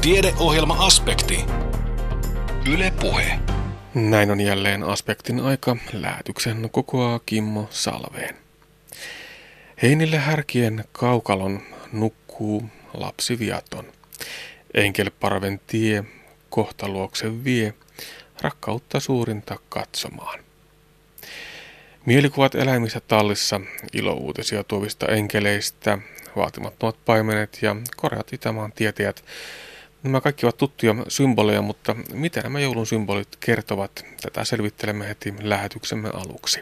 [0.00, 1.44] Tiedeohjelma-aspekti.
[2.72, 3.38] Yle Puhe.
[3.94, 5.76] Näin on jälleen aspektin aika.
[5.92, 8.36] Lähetyksen kokoaa Kimmo Salveen.
[9.82, 11.60] Heinille härkien kaukalon
[11.92, 12.62] nukkuu
[12.94, 13.84] lapsi viaton.
[14.74, 16.04] Enkelparven tie
[16.50, 17.74] kohtaluokse vie,
[18.40, 20.38] rakkautta suurinta katsomaan.
[22.06, 23.60] Mielikuvat eläimistä tallissa,
[23.92, 25.98] ilouutisia tuovista enkeleistä,
[26.36, 29.24] vaatimattomat paimenet ja koreat Itämaan tietäjät.
[30.02, 36.10] Nämä kaikki ovat tuttuja symboleja, mutta mitä nämä joulun symbolit kertovat, tätä selvittelemme heti lähetyksemme
[36.14, 36.60] aluksi.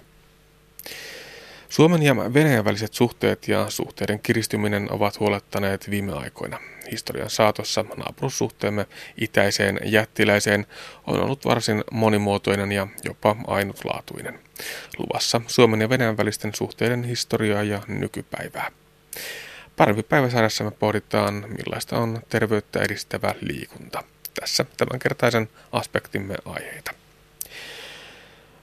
[1.69, 6.59] Suomen ja Venäjän väliset suhteet ja suhteiden kiristyminen ovat huolettaneet viime aikoina.
[6.91, 8.87] Historian saatossa naapurussuhteemme
[9.21, 10.67] itäiseen jättiläiseen
[11.07, 14.39] on ollut varsin monimuotoinen ja jopa ainutlaatuinen.
[14.98, 18.70] Luvassa Suomen ja Venäjän välisten suhteiden historiaa ja nykypäivää.
[19.79, 24.05] Parempi päiväsarjassa me pohditaan, millaista on terveyttä edistävä liikunta.
[24.41, 26.91] Tässä tämänkertaisen aspektimme aiheita.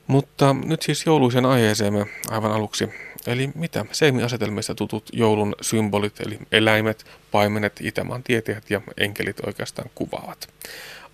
[0.08, 2.90] Mutta nyt siis jouluisen aiheeseemme aivan aluksi.
[3.28, 10.50] Eli mitä seimi-asetelmista tutut joulun symbolit, eli eläimet, paimenet, Itämaan tietäjät ja enkelit oikeastaan kuvaavat.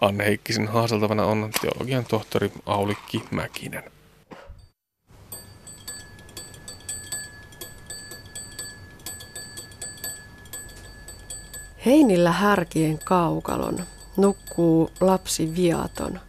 [0.02, 3.84] Anne Heikkisen haaseltavana on teologian tohtori Aulikki Mäkinen.
[11.86, 13.80] Heinillä härkien kaukalon
[14.18, 16.20] nukkuu lapsi viaton.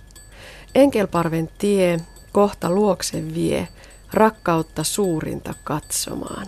[0.75, 2.01] Enkelparven tie
[2.33, 3.69] kohta luokse vie,
[4.13, 6.47] rakkautta suurinta katsomaan.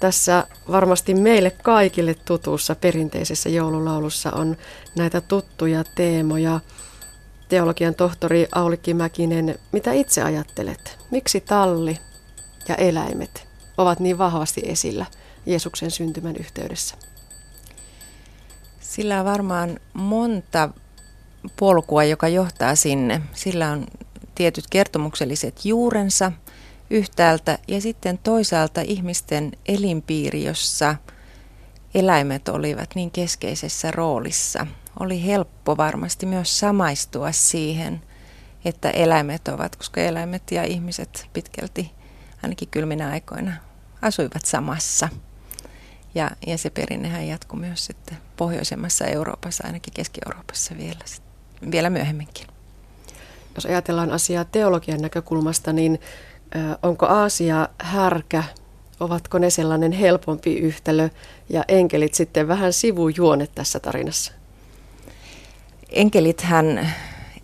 [0.00, 4.56] Tässä varmasti meille kaikille tutussa perinteisessä joululaulussa on
[4.96, 6.60] näitä tuttuja teemoja.
[7.48, 10.98] Teologian tohtori Aulikki Mäkinen, mitä itse ajattelet?
[11.10, 11.98] Miksi talli
[12.68, 13.46] ja eläimet
[13.78, 15.06] ovat niin vahvasti esillä
[15.46, 16.96] Jeesuksen syntymän yhteydessä?
[18.96, 20.68] Sillä on varmaan monta
[21.56, 23.22] polkua, joka johtaa sinne.
[23.32, 23.86] Sillä on
[24.34, 26.32] tietyt kertomukselliset juurensa
[26.90, 30.96] yhtäältä ja sitten toisaalta ihmisten elinpiiri, jossa
[31.94, 34.66] eläimet olivat niin keskeisessä roolissa.
[35.00, 38.02] Oli helppo varmasti myös samaistua siihen,
[38.64, 41.92] että eläimet ovat, koska eläimet ja ihmiset pitkälti
[42.42, 43.52] ainakin kylminä aikoina
[44.02, 45.08] asuivat samassa.
[46.16, 51.00] Ja, ja se perinnehän jatkuu myös sitten pohjoisemmassa Euroopassa, ainakin Keski-Euroopassa vielä,
[51.70, 52.46] vielä myöhemminkin.
[53.54, 56.00] Jos ajatellaan asiaa teologian näkökulmasta, niin
[56.82, 58.44] onko Aasia härkä,
[59.00, 61.08] ovatko ne sellainen helpompi yhtälö
[61.48, 64.32] ja enkelit sitten vähän sivujuonet tässä tarinassa?
[65.90, 66.94] Enkelithän,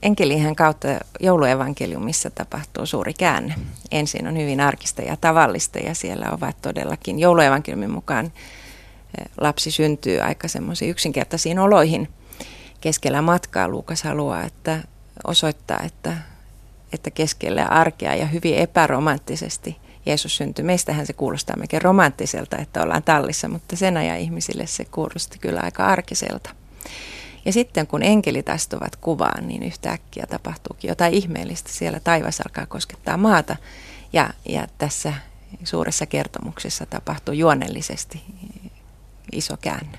[0.02, 0.88] enkelihän kautta
[1.20, 3.54] jouluevankeliumissa tapahtuu suuri käänne.
[3.90, 8.32] Ensin on hyvin arkista ja tavallista ja siellä ovat todellakin jouluevankeliumin mukaan
[9.40, 12.08] lapsi syntyy aika semmoisiin yksinkertaisiin oloihin
[12.80, 13.68] keskellä matkaa.
[13.68, 14.80] Luukas haluaa, että
[15.24, 16.16] osoittaa, että,
[16.92, 20.64] että keskellä arkea ja hyvin epäromanttisesti Jeesus syntyi.
[20.64, 25.60] Meistähän se kuulostaa melkein romanttiselta, että ollaan tallissa, mutta sen ajan ihmisille se kuulosti kyllä
[25.60, 26.50] aika arkiselta.
[27.44, 31.70] Ja sitten kun enkelit astuvat kuvaan, niin yhtäkkiä tapahtuukin jotain ihmeellistä.
[31.72, 33.56] Siellä taivas alkaa koskettaa maata
[34.12, 35.12] ja, ja tässä
[35.64, 38.22] suuressa kertomuksessa tapahtuu juonellisesti
[39.32, 39.98] iso käänne.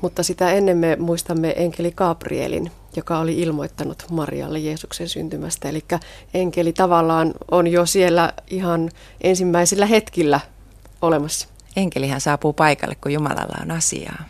[0.00, 5.68] Mutta sitä ennen me muistamme enkeli Gabrielin, joka oli ilmoittanut Marialle Jeesuksen syntymästä.
[5.68, 5.84] Eli
[6.34, 8.90] enkeli tavallaan on jo siellä ihan
[9.20, 10.40] ensimmäisillä hetkillä
[11.02, 11.48] olemassa.
[11.76, 14.24] Enkelihän saapuu paikalle, kun Jumalalla on asiaa.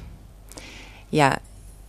[1.13, 1.33] Ja,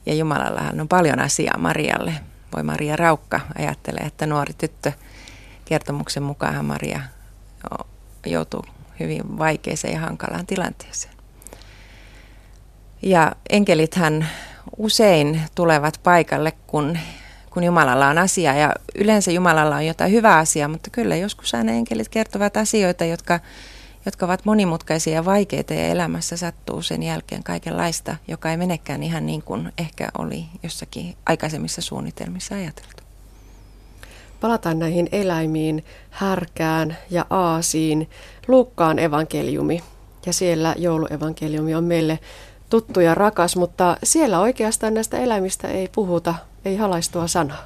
[0.05, 2.13] ja Jumalallahan on paljon asiaa Marialle.
[2.53, 4.91] Voi Maria Raukka ajattelee, että nuori tyttö,
[5.65, 7.01] kertomuksen mukaan Maria
[8.25, 8.65] joutuu
[8.99, 11.16] hyvin vaikeeseen ja hankalaan tilanteeseen.
[13.01, 14.27] Ja enkelithän
[14.77, 16.97] usein tulevat paikalle, kun,
[17.49, 18.53] kun Jumalalla on asia.
[18.53, 23.39] Ja yleensä Jumalalla on jotain hyvää asiaa, mutta kyllä joskus aina enkelit kertovat asioita, jotka,
[24.05, 29.25] jotka ovat monimutkaisia ja vaikeita ja elämässä sattuu sen jälkeen kaikenlaista, joka ei menekään ihan
[29.25, 33.03] niin kuin ehkä oli jossakin aikaisemmissa suunnitelmissa ajateltu.
[34.41, 38.09] Palataan näihin eläimiin, härkään ja aasiin.
[38.47, 39.83] Luukkaan evankeliumi
[40.25, 42.19] ja siellä jouluevankeliumi on meille
[42.69, 46.35] tuttu ja rakas, mutta siellä oikeastaan näistä eläimistä ei puhuta,
[46.65, 47.65] ei halaistua sanaa.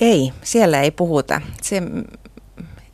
[0.00, 1.40] Ei, siellä ei puhuta.
[1.62, 1.82] Se,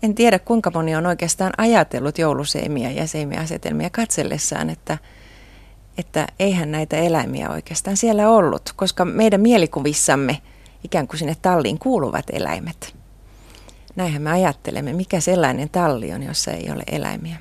[0.02, 4.98] en tiedä kuinka moni on oikeastaan ajatellut jouluseimiä ja seimiasetelmia katsellessaan, että,
[5.98, 10.38] että eihän näitä eläimiä oikeastaan siellä ollut, koska meidän mielikuvissamme
[10.84, 12.94] ikään kuin sinne talliin kuuluvat eläimet.
[13.96, 17.36] Näinhän me ajattelemme, mikä sellainen talli on, jossa ei ole eläimiä.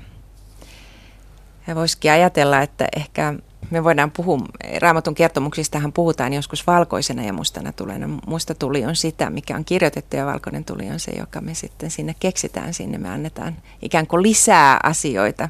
[1.70, 3.34] Ja voisikin ajatella, että ehkä
[3.70, 4.38] Me voidaan puhua,
[4.78, 8.08] raamatun kertomuksistahan puhutaan joskus valkoisena ja mustana tulena.
[8.26, 11.90] Musta tuli on sitä, mikä on kirjoitettu ja valkoinen tuli on se, joka me sitten
[11.90, 12.98] sinne keksitään sinne.
[12.98, 15.48] Me annetaan ikään kuin lisää asioita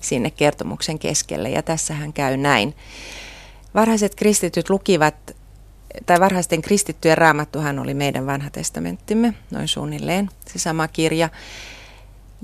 [0.00, 2.74] sinne kertomuksen keskelle ja tässähän käy näin.
[3.74, 5.36] Varhaiset kristityt lukivat,
[6.06, 11.28] tai varhaisten kristittyjen raamattuhan oli meidän vanha testamenttimme, noin suunnilleen, se sama kirja.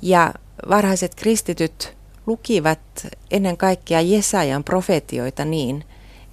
[0.03, 0.35] Ja
[0.69, 1.97] varhaiset kristityt
[2.27, 5.85] lukivat ennen kaikkea Jesajan profetioita niin,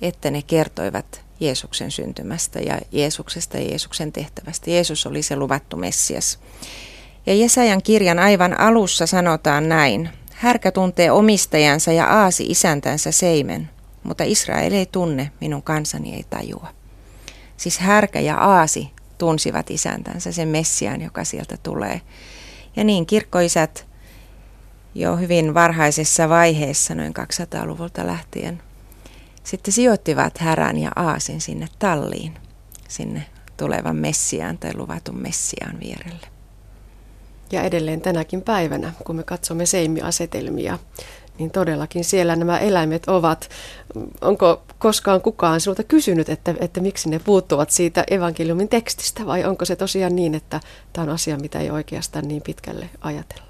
[0.02, 4.70] että ne kertoivat Jeesuksen syntymästä ja Jeesuksesta ja Jeesuksen tehtävästä.
[4.70, 6.40] Jeesus oli se luvattu Messias.
[7.26, 10.10] Ja Jesajan kirjan aivan alussa sanotaan näin.
[10.32, 13.70] Härkä tuntee omistajansa ja aasi isäntänsä seimen,
[14.04, 16.68] mutta Israel ei tunne, minun kansani ei tajua.
[17.58, 22.02] Siis härkä ja aasi tunsivat isäntänsä, sen Messiaan, joka sieltä tulee.
[22.76, 23.89] Ja niin kirkkoisät
[24.96, 28.62] jo hyvin varhaisessa vaiheessa, noin 200-luvulta lähtien,
[29.44, 32.34] sitten sijoittivat härän ja aasin sinne talliin,
[32.88, 33.26] sinne
[33.58, 36.28] tulevan Messiaan tai luvatun Messiaan vierelle.
[37.52, 40.80] Ja edelleen tänäkin päivänä, kun me katsomme seimiasetelmia,
[41.40, 43.50] niin todellakin siellä nämä eläimet ovat.
[44.22, 49.66] Onko koskaan kukaan sinulta kysynyt, että, että miksi ne puuttuvat siitä evankeliumin tekstistä, vai onko
[49.66, 50.60] se tosiaan niin, että
[50.94, 53.49] tämä on asia, mitä ei oikeastaan niin pitkälle ajatella?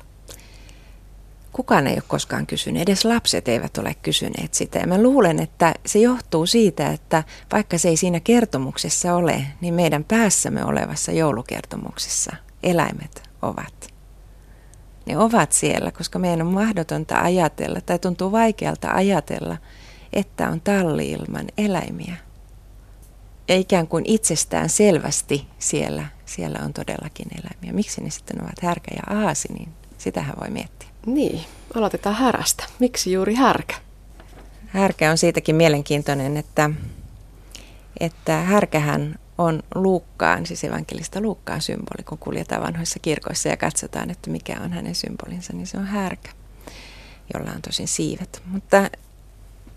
[1.53, 4.79] Kukaan ei ole koskaan kysynyt, edes lapset eivät ole kysyneet sitä.
[4.79, 9.73] Ja mä luulen, että se johtuu siitä, että vaikka se ei siinä kertomuksessa ole, niin
[9.73, 13.93] meidän päässämme olevassa joulukertomuksessa eläimet ovat.
[15.05, 19.57] Ne ovat siellä, koska meidän on mahdotonta ajatella tai tuntuu vaikealta ajatella,
[20.13, 22.15] että on talli ilman eläimiä.
[23.47, 27.73] Ja ikään kuin itsestään selvästi siellä, siellä on todellakin eläimiä.
[27.73, 30.78] Miksi ne sitten ovat härkä ja aasi, niin sitähän voi miettiä.
[31.05, 32.63] Niin, aloitetaan härästä.
[32.79, 33.75] Miksi juuri härkä?
[34.67, 36.69] Härkä on siitäkin mielenkiintoinen, että,
[37.99, 44.29] että härkähän on Luukkaan, siis evankelista Luukkaan symboli, kun kuljetaan vanhoissa kirkoissa ja katsotaan, että
[44.29, 46.31] mikä on hänen symbolinsa, niin se on härkä,
[47.33, 48.41] jolla on tosin siivet.
[48.45, 48.89] Mutta,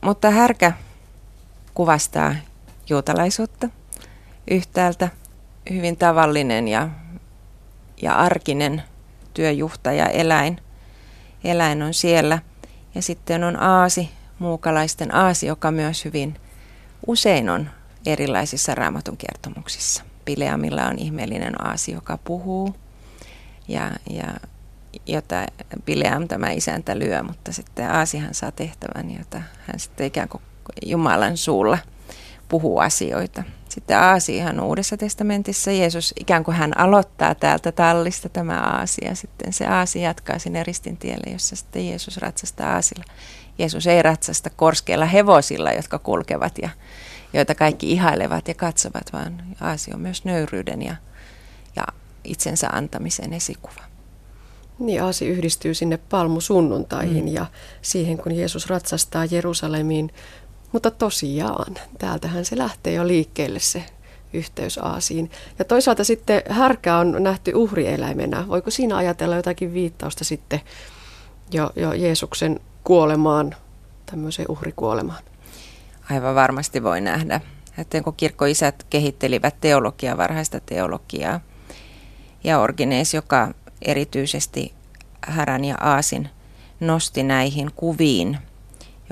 [0.00, 0.72] mutta härkä
[1.74, 2.34] kuvastaa
[2.88, 3.68] juutalaisuutta
[4.50, 5.08] yhtäältä,
[5.70, 6.88] hyvin tavallinen ja,
[8.02, 8.82] ja arkinen
[9.34, 10.60] työjuhtaja eläin.
[11.44, 12.38] Eläin on siellä.
[12.94, 16.34] Ja sitten on aasi, muukalaisten aasi, joka myös hyvin
[17.06, 17.70] usein on
[18.06, 20.04] erilaisissa raamatun kertomuksissa.
[20.24, 22.74] Pileamilla on ihmeellinen aasi, joka puhuu
[23.68, 24.24] ja, ja
[25.06, 25.46] jota
[25.84, 30.42] Pileam tämä isäntä lyö, mutta sitten Aasihan saa tehtävän, jota hän sitten ikään kuin
[30.86, 31.78] Jumalan suulla
[32.52, 33.42] puhuu asioita.
[33.68, 39.14] Sitten Aasi ihan Uudessa testamentissa Jeesus ikään kuin hän aloittaa täältä tallista tämä Aasi ja
[39.14, 43.04] sitten se Aasi jatkaa sinne ristin tielle, jossa sitten Jeesus ratsastaa Aasilla.
[43.58, 46.68] Jeesus ei ratsasta korskeilla hevosilla, jotka kulkevat ja
[47.32, 50.96] joita kaikki ihailevat ja katsovat, vaan Aasi on myös nöyryyden ja,
[51.76, 51.84] ja
[52.24, 53.92] itsensä antamisen esikuva.
[54.78, 57.34] Niin, Aasi yhdistyy sinne palmusunnuntaihin mm.
[57.34, 57.46] ja
[57.82, 60.10] siihen, kun Jeesus ratsastaa Jerusalemiin.
[60.72, 63.84] Mutta tosiaan, täältähän se lähtee jo liikkeelle se
[64.32, 65.30] yhteys Aasiin.
[65.58, 68.48] Ja toisaalta sitten härkä on nähty uhrieläimenä.
[68.48, 70.60] Voiko siinä ajatella jotakin viittausta sitten
[71.52, 73.54] jo, jo Jeesuksen kuolemaan,
[74.06, 75.22] tämmöiseen uhrikuolemaan?
[76.10, 77.40] aivan varmasti voi nähdä.
[77.78, 81.40] Että kun kirkkoisät kehittelivät teologiaa, varhaista teologiaa,
[82.44, 84.74] ja Orginees, joka erityisesti
[85.26, 86.30] Härän ja Aasin
[86.80, 88.38] nosti näihin kuviin,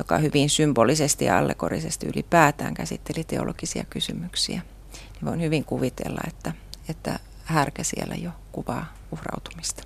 [0.00, 4.61] joka hyvin symbolisesti ja allegorisesti ylipäätään käsitteli teologisia kysymyksiä.
[4.92, 6.52] Niin voin hyvin kuvitella, että,
[6.88, 9.83] että härkä siellä jo kuvaa uhrautumista.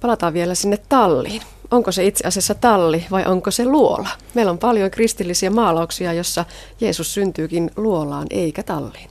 [0.00, 1.42] Palataan vielä sinne talliin.
[1.70, 4.08] Onko se itse asiassa talli vai onko se luola?
[4.34, 6.44] Meillä on paljon kristillisiä maalauksia, jossa
[6.80, 9.10] Jeesus syntyykin luolaan eikä talliin.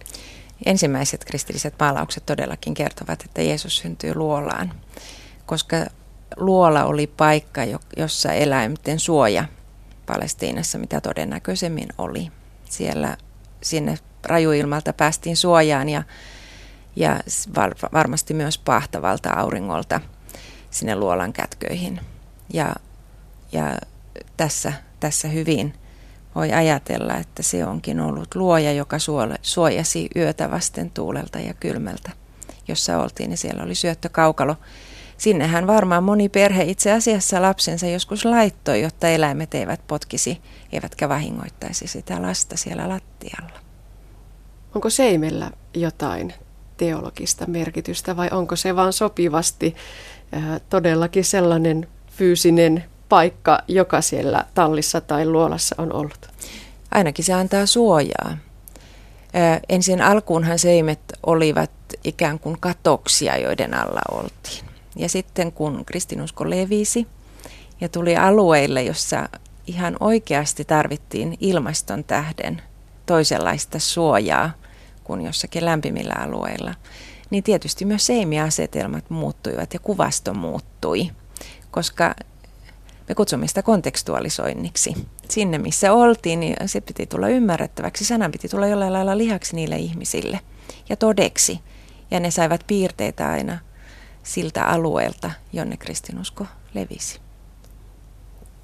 [0.66, 4.74] Ensimmäiset kristilliset maalaukset todellakin kertovat, että Jeesus syntyy luolaan,
[5.46, 5.78] koska
[6.38, 7.62] luola oli paikka,
[7.98, 9.46] jossa eläimten suoja
[10.06, 12.32] Palestiinassa, mitä todennäköisemmin oli.
[12.70, 13.18] Siellä
[13.62, 16.04] sinne rajuilmalta päästiin suojaan ja,
[16.96, 17.20] ja
[17.94, 20.02] varmasti myös pahtavalta auringolta–
[20.74, 22.00] sinne luolan kätköihin.
[22.54, 22.76] Ja,
[23.52, 23.78] ja
[24.38, 25.74] tässä, tässä hyvin
[26.36, 28.98] voi ajatella, että se onkin ollut luoja, joka
[29.42, 32.12] suojasi yötä vasten tuulelta ja kylmältä,
[32.68, 34.56] jossa oltiin, ja siellä oli syöttökaukalo.
[35.18, 40.42] Sinnehän varmaan moni perhe itse asiassa lapsensa joskus laittoi, jotta eläimet eivät potkisi,
[40.72, 43.60] eivätkä vahingoittaisi sitä lasta siellä lattialla.
[44.76, 46.34] Onko seimellä jotain
[46.78, 49.76] teologista merkitystä vai onko se vain sopivasti
[50.70, 56.28] todellakin sellainen fyysinen paikka, joka siellä tallissa tai luolassa on ollut?
[56.92, 58.38] Ainakin se antaa suojaa.
[59.36, 61.72] Ö, ensin alkuunhan seimet olivat
[62.04, 64.73] ikään kuin katoksia, joiden alla oltiin.
[64.96, 67.08] Ja sitten kun kristinusko levisi
[67.82, 69.30] ja tuli alueille, jossa
[69.68, 72.62] ihan oikeasti tarvittiin ilmaston tähden
[73.06, 74.52] toisenlaista suojaa
[75.04, 76.76] kuin jossakin lämpimillä alueilla,
[77.30, 81.12] niin tietysti myös seimiasetelmat muuttuivat ja kuvasto muuttui,
[81.72, 82.16] koska
[83.10, 85.08] me kutsumme sitä kontekstualisoinniksi.
[85.30, 88.06] Sinne, missä oltiin, niin se piti tulla ymmärrettäväksi.
[88.06, 90.40] Sanan piti tulla jollain lailla lihaksi niille ihmisille
[90.90, 91.60] ja todeksi.
[92.12, 93.60] Ja ne saivat piirteitä aina
[94.24, 97.20] siltä alueelta, jonne kristinusko levisi.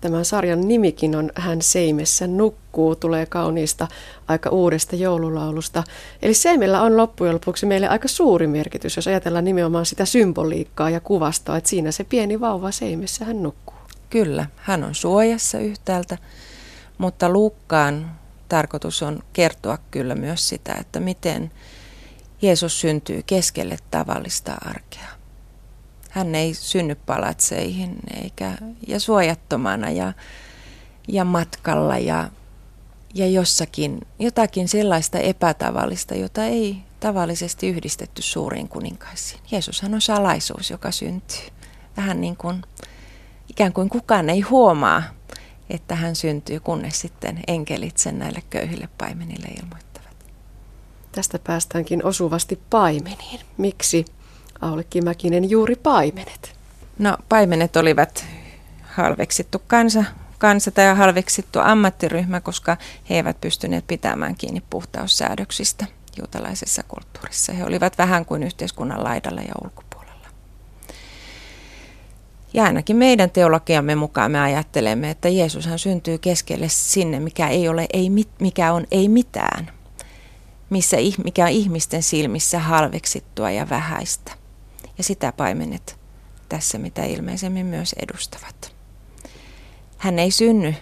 [0.02, 3.88] Tämän sarjan nimikin on Hän seimessä nukkuu, tulee kauniista
[4.28, 5.84] aika uudesta joululaulusta.
[6.22, 11.00] Eli seimellä on loppujen lopuksi meille aika suuri merkitys, jos ajatellaan nimenomaan sitä symboliikkaa ja
[11.00, 13.76] kuvastoa, että siinä se pieni vauva seimessä hän nukkuu.
[14.10, 16.18] Kyllä, hän on suojassa yhtäältä,
[16.98, 18.12] mutta Luukkaan
[18.50, 21.52] tarkoitus on kertoa kyllä myös sitä, että miten
[22.42, 25.19] Jeesus syntyy keskelle tavallista arkea.
[26.10, 30.14] Hän ei synny palatseihin eikä, ja suojattomana ja,
[31.08, 32.30] ja matkalla ja,
[33.14, 39.42] ja jossakin jotakin sellaista epätavallista, jota ei tavallisesti yhdistetty suuriin kuninkaisiin.
[39.52, 41.48] Jeesushan on salaisuus, joka syntyy.
[41.98, 42.62] Vähän niin kuin
[43.50, 45.04] ikään kuin kukaan ei huomaa,
[45.70, 50.26] että hän syntyy, kunnes sitten enkelit sen näille köyhille paimenille ilmoittavat.
[51.12, 53.40] Tästä päästäänkin osuvasti paimeniin.
[53.58, 54.06] Miksi
[54.62, 56.56] Aulikki Mäkinen juuri paimenet?
[57.00, 58.26] No paimenet olivat
[58.84, 60.04] halveksittu kansa,
[60.38, 62.78] kansa tai halveksittu ammattiryhmä, koska
[63.10, 65.86] he eivät pystyneet pitämään kiinni puhtaussäädöksistä
[66.18, 67.54] juutalaisessa kulttuurissa.
[67.54, 70.28] He olivat vähän kuin yhteiskunnan laidalla ja ulkopuolella.
[72.54, 77.88] Ja ainakin meidän teologiamme mukaan me ajattelemme, että Jeesushan syntyy keskelle sinne, mikä, ei ole,
[77.94, 79.72] ei, mikä on ei mitään,
[80.70, 84.39] missä, mikä on ihmisten silmissä halveksittua ja vähäistä.
[85.00, 86.00] Ja sitä paimenet
[86.50, 88.76] tässä mitä ilmeisemmin myös edustavat.
[89.98, 90.76] Hän ei synny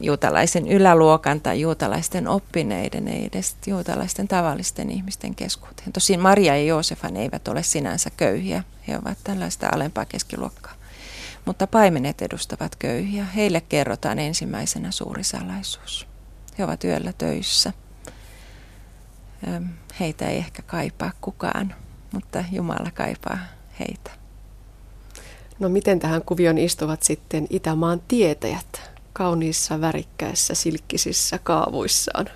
[0.00, 5.92] juutalaisen yläluokan tai juutalaisten oppineiden, ei edes juutalaisten tavallisten ihmisten keskuuteen.
[5.92, 10.74] Tosin Maria ja Joosefan eivät ole sinänsä köyhiä, he ovat tällaista alempaa keskiluokkaa.
[11.44, 13.24] Mutta paimenet edustavat köyhiä.
[13.24, 16.06] Heille kerrotaan ensimmäisenä suuri salaisuus.
[16.58, 17.72] He ovat yöllä töissä.
[20.00, 21.74] Heitä ei ehkä kaipaa kukaan
[22.12, 23.38] mutta Jumala kaipaa
[23.80, 24.10] heitä.
[25.58, 32.26] No miten tähän kuvioon istuvat sitten Itämaan tietäjät kauniissa värikkäissä silkkisissä kaavuissaan?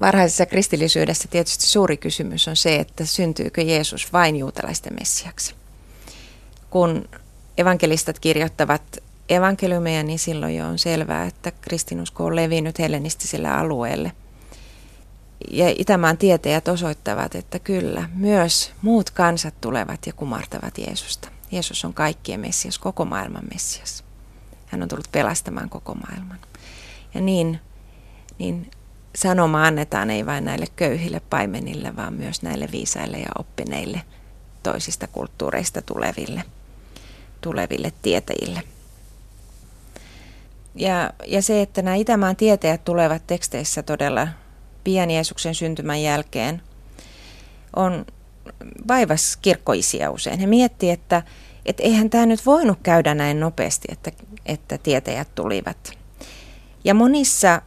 [0.00, 5.54] Varhaisessa kristillisyydessä tietysti suuri kysymys on se, että syntyykö Jeesus vain juutalaisten messiaksi.
[6.70, 7.08] Kun
[7.58, 8.82] evankelistat kirjoittavat
[9.28, 14.12] evankeliumeja, niin silloin jo on selvää, että kristinusko on levinnyt hellenistiselle alueelle–
[15.50, 21.28] ja Itämaan tietäjät osoittavat, että kyllä, myös muut kansat tulevat ja kumartavat Jeesusta.
[21.50, 24.04] Jeesus on kaikkien Messias, koko maailman Messias.
[24.66, 26.38] Hän on tullut pelastamaan koko maailman.
[27.14, 27.60] Ja niin,
[28.38, 28.70] niin
[29.16, 34.02] sanoma annetaan ei vain näille köyhille paimenille, vaan myös näille viisaille ja oppineille
[34.62, 36.44] toisista kulttuureista tuleville,
[37.40, 38.62] tuleville tietäjille.
[40.74, 44.28] Ja, ja se, että nämä Itämaan tietäjät tulevat teksteissä todella
[44.86, 46.62] pian Jeesuksen syntymän jälkeen
[47.76, 48.06] on
[48.88, 50.40] vaivas kirkkoisia usein.
[50.40, 51.22] He miettii, että,
[51.64, 54.12] että eihän tämä nyt voinut käydä näin nopeasti, että,
[54.46, 55.92] että tietäjät tulivat.
[56.84, 57.62] Ja monissa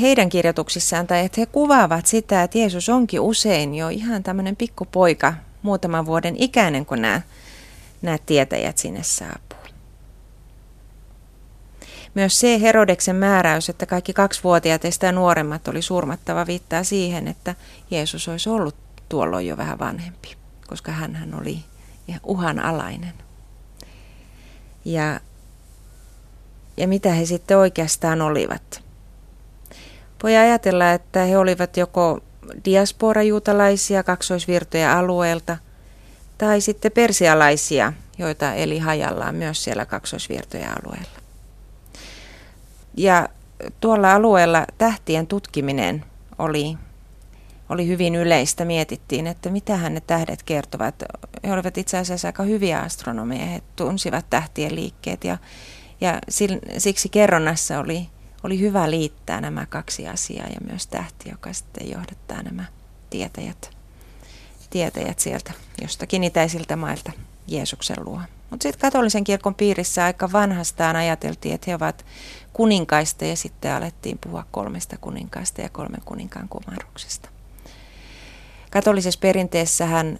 [0.00, 5.34] heidän kirjoituksissaan, tai että he kuvaavat sitä, että Jeesus onkin usein jo ihan tämmöinen pikkupoika,
[5.62, 7.20] muutaman vuoden ikäinen, kun nämä,
[8.02, 9.59] nämä tietäjät sinne saapuu.
[12.14, 17.54] Myös se Herodeksen määräys, että kaikki kaksivuotiaat ja sitä nuoremmat oli surmattava, viittaa siihen, että
[17.90, 18.76] Jeesus olisi ollut
[19.08, 20.36] tuolloin jo vähän vanhempi,
[20.66, 21.64] koska hän oli
[22.24, 23.14] uhanalainen.
[24.84, 25.20] Ja,
[26.76, 28.82] ja mitä he sitten oikeastaan olivat?
[30.22, 32.20] Voi ajatella, että he olivat joko
[32.64, 35.56] diaspora-juutalaisia kaksoisvirtoja alueelta,
[36.38, 41.19] tai sitten persialaisia, joita eli hajallaan myös siellä kaksoisvirtoja alueella.
[42.96, 43.28] Ja
[43.80, 46.04] tuolla alueella tähtien tutkiminen
[46.38, 46.76] oli,
[47.68, 48.64] oli hyvin yleistä.
[48.64, 50.94] Mietittiin, että mitä ne tähdet kertovat.
[51.44, 53.46] He olivat itse asiassa aika hyviä astronomeja.
[53.46, 55.38] He tunsivat tähtien liikkeet ja,
[56.00, 56.18] ja
[56.78, 58.08] siksi kerronnassa oli,
[58.42, 62.64] oli hyvä liittää nämä kaksi asiaa ja myös tähti, joka sitten johdattaa nämä
[63.10, 63.70] tietäjät,
[64.70, 67.12] tietäjät sieltä jostakin itäisiltä mailta
[67.46, 68.20] Jeesuksen luo.
[68.50, 72.04] Mutta sitten katolisen kirkon piirissä aika vanhastaan ajateltiin, että he ovat
[72.52, 77.28] kuninkaista ja sitten alettiin puhua kolmesta kuninkaista ja kolmen kuninkaan kumaruksesta.
[78.70, 80.18] Katolisessa perinteessähän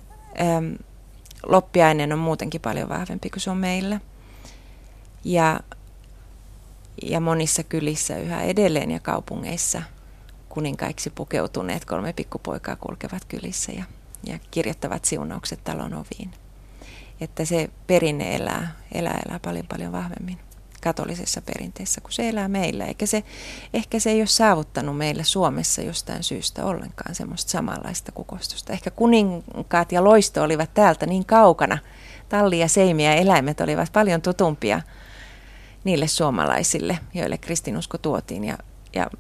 [0.57, 0.77] äm,
[1.47, 4.01] loppiainen on muutenkin paljon vahvempi kuin se on meillä.
[5.25, 5.61] Ja,
[7.03, 9.83] ja monissa kylissä yhä edelleen ja kaupungeissa
[10.49, 13.85] kuninkaiksi pukeutuneet kolme pikkupoikaa kulkevat kylissä ja,
[14.27, 16.31] ja kirjoittavat siunaukset talon oviin.
[17.21, 20.39] Että se perinne elää, elää, elää paljon paljon vahvemmin
[20.81, 22.85] katolisessa perinteessä kuin se elää meillä.
[22.85, 23.25] Eikä se,
[23.75, 28.73] ehkä se ei ole saavuttanut meillä Suomessa jostain syystä ollenkaan semmoista samanlaista kukostusta.
[28.73, 31.79] Ehkä kuninkaat ja loisto olivat täältä niin kaukana.
[32.29, 34.81] Talli ja seimi ja eläimet olivat paljon tutumpia
[35.85, 38.45] niille suomalaisille, joille kristinusko tuotiin.
[38.45, 38.59] Ja,
[38.95, 39.11] ja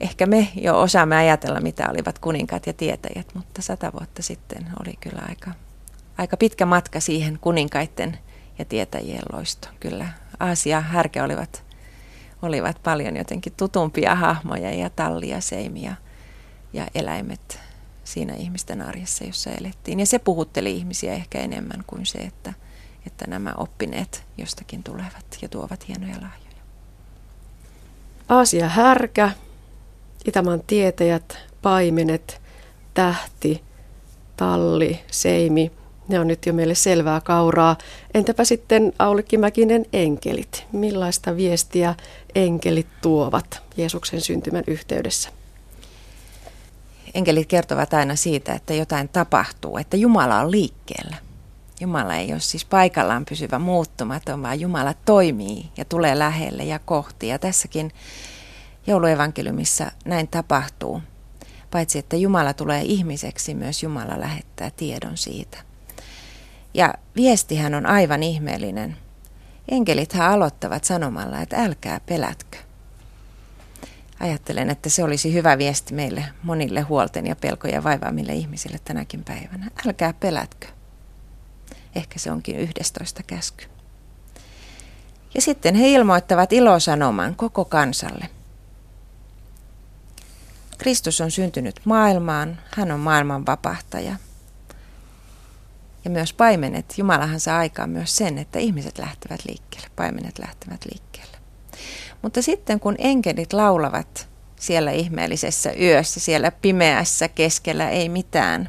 [0.00, 4.94] ehkä me jo osaamme ajatella, mitä olivat kuninkaat ja tietäjät, mutta sata vuotta sitten oli
[5.00, 5.50] kyllä aika,
[6.18, 8.18] aika pitkä matka siihen kuninkaiden
[8.62, 9.68] ja tietäjien loisto.
[9.80, 10.08] Kyllä
[10.40, 11.64] Aasia härkä olivat,
[12.42, 15.96] olivat paljon jotenkin tutumpia hahmoja ja tallia, seimiä
[16.72, 17.60] ja eläimet
[18.04, 20.00] siinä ihmisten arjessa, jossa elettiin.
[20.00, 22.52] Ja se puhutteli ihmisiä ehkä enemmän kuin se, että,
[23.06, 26.62] että nämä oppineet jostakin tulevat ja tuovat hienoja lahjoja.
[28.28, 29.30] Aasia härkä,
[30.24, 32.42] Itämaan tietäjät, paimenet,
[32.94, 33.62] tähti,
[34.36, 35.72] talli, seimi–
[36.08, 37.76] ne on nyt jo meille selvää kauraa.
[38.14, 40.66] Entäpä sitten Aulikki Mäkinen enkelit?
[40.72, 41.94] Millaista viestiä
[42.34, 45.30] enkelit tuovat Jeesuksen syntymän yhteydessä?
[47.14, 51.16] Enkelit kertovat aina siitä, että jotain tapahtuu, että Jumala on liikkeellä.
[51.80, 57.28] Jumala ei ole siis paikallaan pysyvä muuttumaton, vaan Jumala toimii ja tulee lähelle ja kohti.
[57.28, 57.92] Ja tässäkin
[58.86, 61.02] jouluevankeliumissa näin tapahtuu.
[61.70, 65.71] Paitsi että Jumala tulee ihmiseksi, myös Jumala lähettää tiedon siitä.
[66.74, 68.96] Ja viestihän on aivan ihmeellinen.
[69.68, 72.58] Enkelithän aloittavat sanomalla, että älkää pelätkö.
[74.20, 79.70] Ajattelen, että se olisi hyvä viesti meille monille huolten ja pelkoja vaivaamille ihmisille tänäkin päivänä.
[79.86, 80.66] Älkää pelätkö.
[81.94, 83.64] Ehkä se onkin yhdestoista käsky.
[85.34, 88.28] Ja sitten he ilmoittavat ilosanoman koko kansalle.
[90.78, 94.16] Kristus on syntynyt maailmaan, hän on maailman vapahtaja–
[96.04, 101.36] ja myös paimenet, Jumalahan saa aikaan myös sen, että ihmiset lähtevät liikkeelle, paimenet lähtevät liikkeelle.
[102.22, 108.68] Mutta sitten kun enkelit laulavat siellä ihmeellisessä yössä, siellä pimeässä keskellä ei mitään,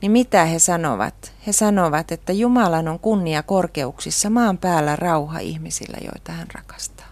[0.00, 1.32] niin mitä he sanovat?
[1.46, 7.06] He sanovat, että Jumalan on kunnia korkeuksissa, maan päällä rauha ihmisillä, joita hän rakastaa.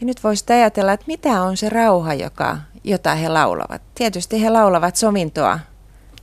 [0.00, 3.82] Ja nyt voisi ajatella, että mitä on se rauha, joka, jota he laulavat.
[3.94, 5.58] Tietysti he laulavat sovintoa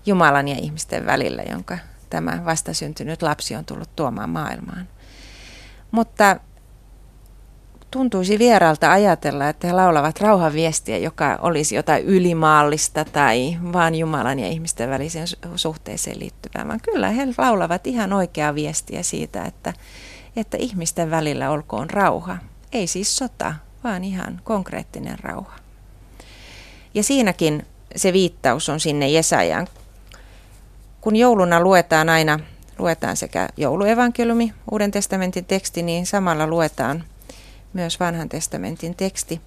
[0.06, 1.78] Jumalan ja ihmisten välillä, jonka
[2.10, 4.88] tämä vastasyntynyt lapsi on tullut tuomaan maailmaan.
[5.92, 6.36] Mutta
[7.92, 14.48] tuntuisi vieraalta ajatella, että he laulavat rauhanviestiä, joka olisi jotain ylimaallista tai vaan Jumalan ja
[14.48, 19.74] ihmisten väliseen suhteeseen liittyvää, vaan kyllä he laulavat ihan oikeaa viestiä siitä, että,
[20.36, 22.38] että ihmisten välillä olkoon rauha.
[22.72, 25.56] Ei siis sota, vaan ihan konkreettinen rauha.
[26.94, 29.68] Ja siinäkin se viittaus on sinne Jesajaan
[31.02, 32.40] kun jouluna luetaan aina,
[32.78, 37.04] luetaan sekä jouluevankeliumi, Uuden testamentin teksti, niin samalla luetaan
[37.74, 39.42] myös vanhan testamentin teksti,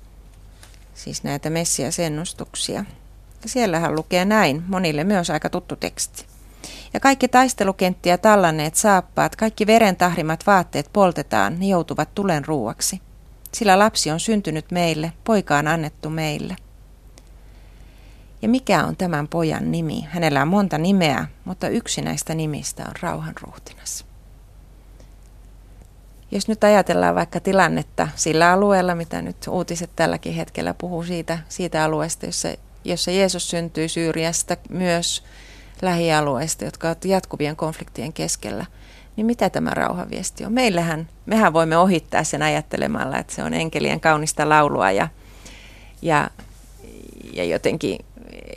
[0.95, 2.85] siis näitä Messias-ennustuksia.
[3.43, 6.25] Ja siellähän lukee näin, monille myös aika tuttu teksti.
[6.95, 13.01] Ja kaikki taistelukenttiä tallanneet saappaat, kaikki veren tahrimat vaatteet poltetaan, ne joutuvat tulen ruuaksi.
[13.53, 16.57] Sillä lapsi on syntynyt meille, poika on annettu meille.
[18.44, 20.07] Ja mikä on tämän pojan nimi?
[20.11, 24.04] Hänellä on monta nimeä, mutta yksi näistä nimistä on rauhanruhtinas.
[26.30, 31.85] Jos nyt ajatellaan vaikka tilannetta sillä alueella, mitä nyt uutiset tälläkin hetkellä puhuu siitä, siitä
[31.85, 32.48] alueesta, jossa,
[32.85, 35.24] jossa Jeesus syntyi Syyriasta, myös
[35.83, 38.66] lähialueista, jotka ovat jatkuvien konfliktien keskellä,
[39.16, 40.52] niin mitä tämä rauhaviesti on?
[40.52, 45.09] Meillähän, mehän voimme ohittaa sen ajattelemalla, että se on enkelien kaunista laulua ja,
[46.02, 46.30] ja,
[47.33, 48.04] ja jotenkin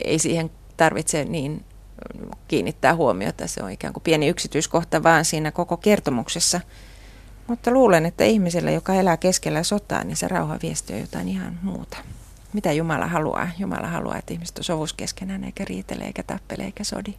[0.04, 1.64] ei siihen tarvitse niin
[2.48, 3.46] kiinnittää huomiota.
[3.46, 6.60] Se on ikään kuin pieni yksityiskohta vaan siinä koko kertomuksessa.
[7.46, 11.96] Mutta luulen, että ihmiselle, joka elää keskellä sotaa, niin se rauhaviesti on jotain ihan muuta.
[12.52, 13.48] Mitä Jumala haluaa?
[13.58, 17.14] Jumala haluaa, että ihmiset on sovus keskenään, eikä riitele, eikä tappele, eikä sodi.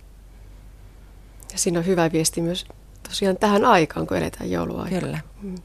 [1.51, 2.65] Ja siinä on hyvä viesti myös
[3.07, 4.99] tosiaan tähän aikaan, kun eletään jouluaikaa.
[4.99, 5.19] Kyllä.
[5.41, 5.55] Mm.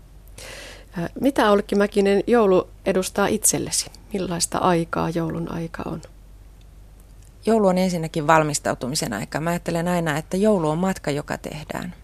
[1.21, 3.91] Mitä Olkki Mäkinen joulu edustaa itsellesi?
[4.13, 6.03] Millaista aikaa joulun aika on?
[7.47, 9.41] Joulu on ensinnäkin valmistautumisen aika.
[9.41, 11.95] Mä ajattelen aina, että joulu on matka, joka tehdään.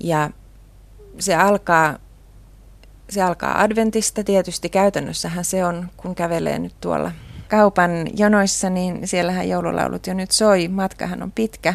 [0.00, 0.30] Ja
[1.18, 1.98] se alkaa,
[3.10, 4.68] se alkaa adventista tietysti.
[4.68, 7.12] Käytännössähän se on, kun kävelee nyt tuolla
[7.48, 10.68] kaupan jonoissa, niin siellähän joululaulut jo nyt soi.
[10.68, 11.74] Matkahan on pitkä.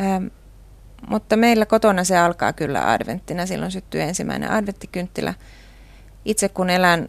[0.00, 0.26] Ähm,
[1.08, 3.46] mutta meillä kotona se alkaa kyllä adventtina.
[3.46, 5.34] Silloin syttyy ensimmäinen adventtikynttilä.
[6.24, 7.08] Itse kun elän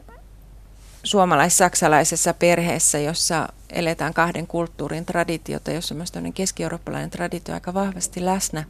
[1.03, 8.63] suomalais-saksalaisessa perheessä, jossa eletään kahden kulttuurin traditiota, jossa myös keski-eurooppalainen traditio aika vahvasti läsnä,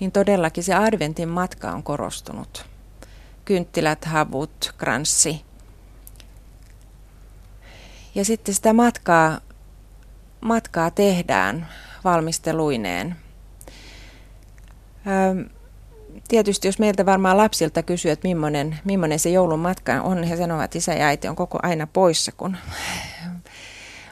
[0.00, 2.66] niin todellakin se adventin matka on korostunut.
[3.44, 5.44] Kynttilät, havut, kranssi.
[8.14, 9.40] Ja sitten sitä matkaa,
[10.40, 11.68] matkaa tehdään
[12.04, 13.16] valmisteluineen.
[16.28, 20.64] Tietysti jos meiltä varmaan lapsilta kysyy, että millainen, millainen se joulun matka on, he sanovat,
[20.64, 22.56] että isä ja äiti on koko aina poissa, kun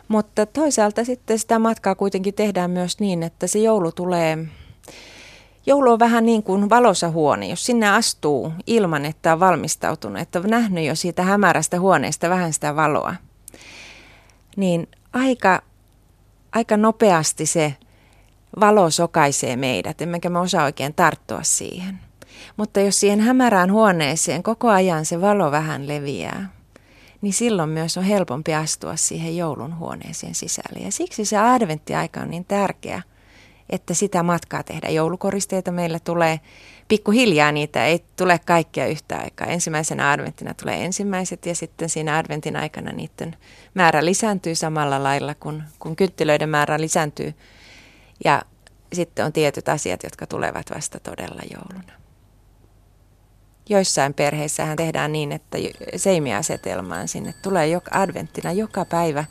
[0.09, 4.39] mutta toisaalta sitten sitä matkaa kuitenkin tehdään myös niin, että se joulu tulee,
[5.67, 7.47] joulu on vähän niin kuin valossa huone.
[7.47, 12.53] Jos sinne astuu ilman, että on valmistautunut, että on nähnyt jo siitä hämärästä huoneesta vähän
[12.53, 13.15] sitä valoa,
[14.57, 15.63] niin aika,
[16.53, 17.75] aika nopeasti se
[18.61, 21.99] valo sokaisee meidät, emmekä me osaa oikein tarttua siihen.
[22.57, 26.49] Mutta jos siihen hämärään huoneeseen koko ajan se valo vähän leviää,
[27.21, 30.85] niin silloin myös on helpompi astua siihen joulun huoneeseen sisälle.
[30.85, 33.03] Ja siksi se adventtiaika on niin tärkeä,
[33.71, 34.89] että sitä matkaa tehdä.
[34.89, 36.41] Joulukoristeita meillä tulee
[36.89, 39.47] pikkuhiljaa, niitä ei tule kaikkia yhtä aikaa.
[39.47, 43.37] Ensimmäisenä adventtina tulee ensimmäiset ja sitten siinä adventin aikana niiden
[43.75, 47.35] määrä lisääntyy samalla lailla, kun, kun kynttilöiden määrä lisääntyy.
[48.25, 48.43] Ja
[48.93, 51.93] sitten on tietyt asiat, jotka tulevat vasta todella jouluna.
[53.69, 55.59] Joissain perheissähän tehdään niin, että
[55.97, 59.25] seimiasetelmaan sinne tulee joka, adventtina joka päivä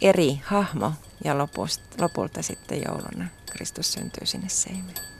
[0.00, 0.92] eri hahmo
[1.24, 5.10] ja lopulta, lopulta sitten jouluna Kristus syntyy sinne seimeen.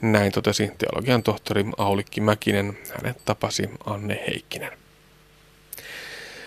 [0.00, 2.78] Näin totesi teologian tohtori Aulikki Mäkinen.
[2.96, 4.83] Hänet tapasi Anne Heikkinen.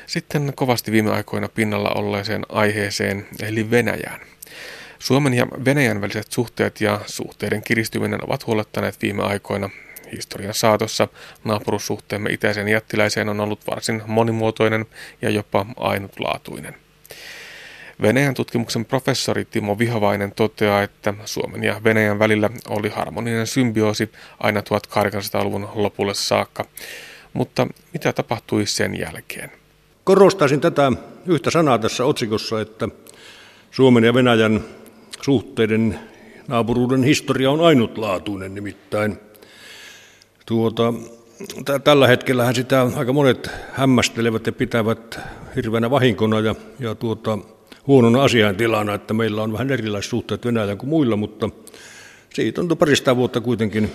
[0.07, 4.19] Sitten kovasti viime aikoina pinnalla olleeseen aiheeseen, eli Venäjään–
[4.99, 9.69] Suomen ja Venäjän väliset suhteet ja suhteiden kiristyminen ovat huolettaneet viime aikoina.
[10.11, 11.07] Historian saatossa
[11.43, 14.85] naapurussuhteemme itäiseen jättiläiseen on ollut varsin monimuotoinen
[15.21, 16.75] ja jopa ainutlaatuinen.
[18.01, 24.61] Venäjän tutkimuksen professori Timo Vihavainen toteaa, että Suomen ja Venäjän välillä oli harmoninen symbioosi aina
[24.61, 26.65] 1800-luvun lopulle saakka.
[27.33, 29.51] Mutta mitä tapahtui sen jälkeen?
[30.07, 30.91] Korostaisin tätä
[31.25, 32.89] yhtä sanaa tässä otsikossa, että
[33.71, 34.63] Suomen ja Venäjän
[35.21, 35.99] suhteiden
[36.47, 39.17] naapuruuden historia on ainutlaatuinen nimittäin.
[40.45, 40.93] Tuota,
[41.65, 45.19] t- tällä hetkellähän sitä aika monet hämmästelevät ja pitävät
[45.55, 47.37] hirveänä vahinkona ja, ja tuota,
[47.87, 51.49] huonona asiantilana, että meillä on vähän erilaiset suhteet Venäjään kuin muilla, mutta
[52.33, 53.91] siitä on parista vuotta kuitenkin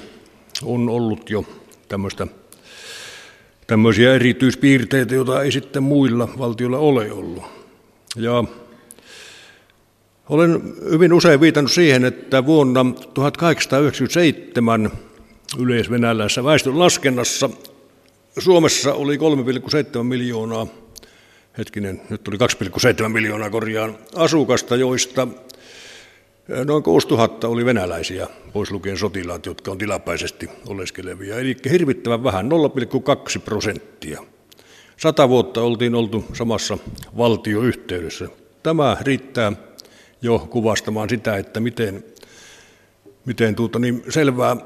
[0.64, 1.44] on ollut jo
[1.88, 2.26] tämmöistä
[3.66, 7.44] tämmöisiä erityispiirteitä, joita ei sitten muilla valtioilla ole ollut.
[8.16, 8.44] Ja
[10.28, 14.90] olen hyvin usein viitannut siihen, että vuonna 1897
[15.58, 17.50] yleisvenäläisessä väestön laskennassa
[18.38, 20.66] Suomessa oli 3,7 miljoonaa,
[21.58, 22.36] hetkinen, nyt tuli
[23.02, 25.28] 2,7 miljoonaa korjaan asukasta, joista
[26.64, 31.38] noin 6000 oli venäläisiä, pois lukien sotilaat, jotka on tilapäisesti oleskelevia.
[31.38, 32.50] Eli hirvittävän vähän,
[33.34, 34.22] 0,2 prosenttia.
[34.96, 36.78] Sata vuotta oltiin oltu samassa
[37.16, 38.28] valtioyhteydessä.
[38.62, 39.52] Tämä riittää
[40.22, 42.04] jo kuvastamaan sitä, että miten,
[43.24, 44.56] miten tuota, niin selvää ää,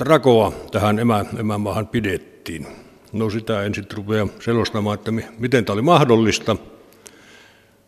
[0.00, 2.66] rakoa tähän emä, emämaahan pidettiin.
[3.12, 6.56] No sitä en sitten rupea selostamaan, että miten tämä oli mahdollista,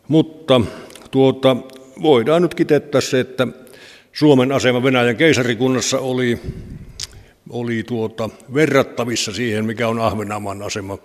[0.07, 0.61] mutta
[1.11, 1.57] tuota,
[2.01, 3.47] voidaan nyt kiteyttää se, että
[4.13, 6.39] Suomen asema Venäjän keisarikunnassa oli,
[7.49, 10.97] oli tuota, verrattavissa siihen, mikä on Ahvenanmaan asema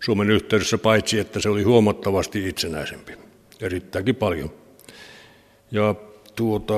[0.00, 3.12] Suomen yhteydessä, paitsi että se oli huomattavasti itsenäisempi,
[3.60, 4.50] erittäinkin paljon.
[5.70, 5.94] Ja
[6.36, 6.74] tuota,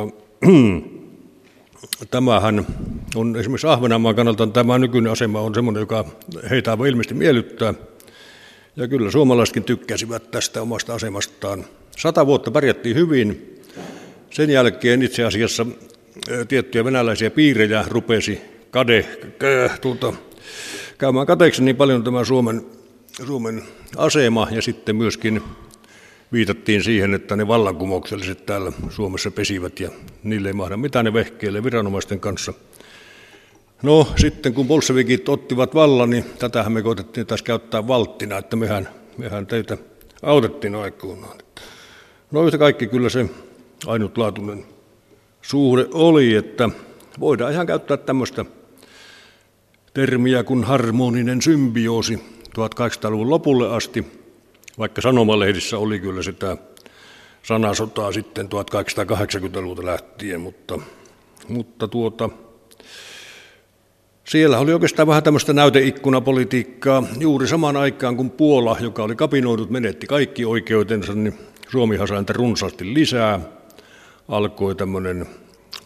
[2.11, 2.67] tämähän
[3.15, 6.05] on esimerkiksi Ahvenanmaan kannalta tämä nykyinen asema on semmoinen, joka
[6.51, 7.75] heitä ilmeisesti miellyttää.
[8.77, 11.65] Ja kyllä suomalaisetkin tykkäsivät tästä omasta asemastaan.
[11.99, 13.58] Sata vuotta pärjättiin hyvin.
[14.31, 15.67] Sen jälkeen itse asiassa
[16.49, 19.07] tiettyjä venäläisiä piirejä rupesi kade,
[19.81, 20.13] tuota,
[20.99, 22.67] käymään kateeksi niin paljon tämä Suomen,
[23.27, 23.63] Suomen
[23.97, 25.43] asema ja sitten myöskin
[26.33, 29.91] viitattiin siihen, että ne vallankumoukselliset täällä Suomessa pesivät ja
[30.23, 32.53] niille ei mahda mitään ne vehkeille viranomaisten kanssa.
[33.83, 38.89] No sitten kun bolshevikit ottivat vallan, niin tätähän me koitettiin taas käyttää valttina, että mehän,
[39.17, 39.79] mehän teitä
[40.23, 41.39] autettiin aikoinaan.
[42.31, 43.29] No yhtä kaikki kyllä se
[43.87, 44.65] ainutlaatuinen
[45.43, 46.69] suhde oli, että
[47.21, 48.45] voidaan ihan käyttää tämmöistä
[49.95, 52.17] termiä kuin harmoninen symbioosi
[52.49, 54.07] 1800-luvun lopulle asti,
[54.79, 56.57] vaikka sanomalehdissä oli kyllä sitä
[57.43, 60.79] sanasotaa sitten 1880-luvulta lähtien, mutta,
[61.49, 62.31] mutta tuota,
[64.25, 67.03] siellä oli oikeastaan vähän tämmöistä näyteikkunapolitiikkaa.
[67.21, 71.35] Juuri samaan aikaan kun Puola, joka oli kapinoidut, menetti kaikki oikeutensa, niin
[71.71, 73.58] Suomi sai runsaasti lisää.
[74.29, 75.27] Alkoi tämmöinen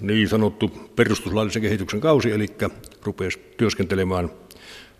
[0.00, 2.46] niin sanottu perustuslaillisen kehityksen kausi, eli
[3.02, 4.30] rupesi työskentelemään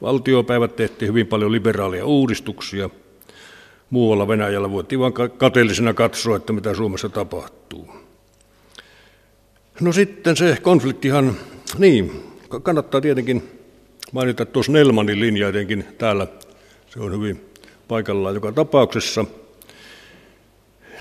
[0.03, 2.91] valtiopäivät, tehtiin hyvin paljon liberaalia uudistuksia.
[3.91, 7.89] Muualla Venäjällä voitiin vain kateellisena katsoa, että mitä Suomessa tapahtuu.
[9.81, 11.37] No sitten se konfliktihan,
[11.79, 12.23] niin,
[12.63, 13.43] kannattaa tietenkin
[14.13, 16.27] mainita tuossa Nelmanin linja etenkin täällä.
[16.89, 17.41] Se on hyvin
[17.89, 19.25] paikallaan joka tapauksessa.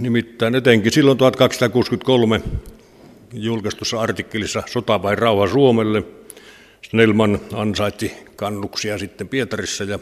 [0.01, 2.41] Nimittäin etenkin silloin 1263
[3.33, 6.03] julkaistussa artikkelissa Sota vai rauha Suomelle.
[6.81, 9.99] Snellman ansaitsi kannuksia sitten Pietarissa ja,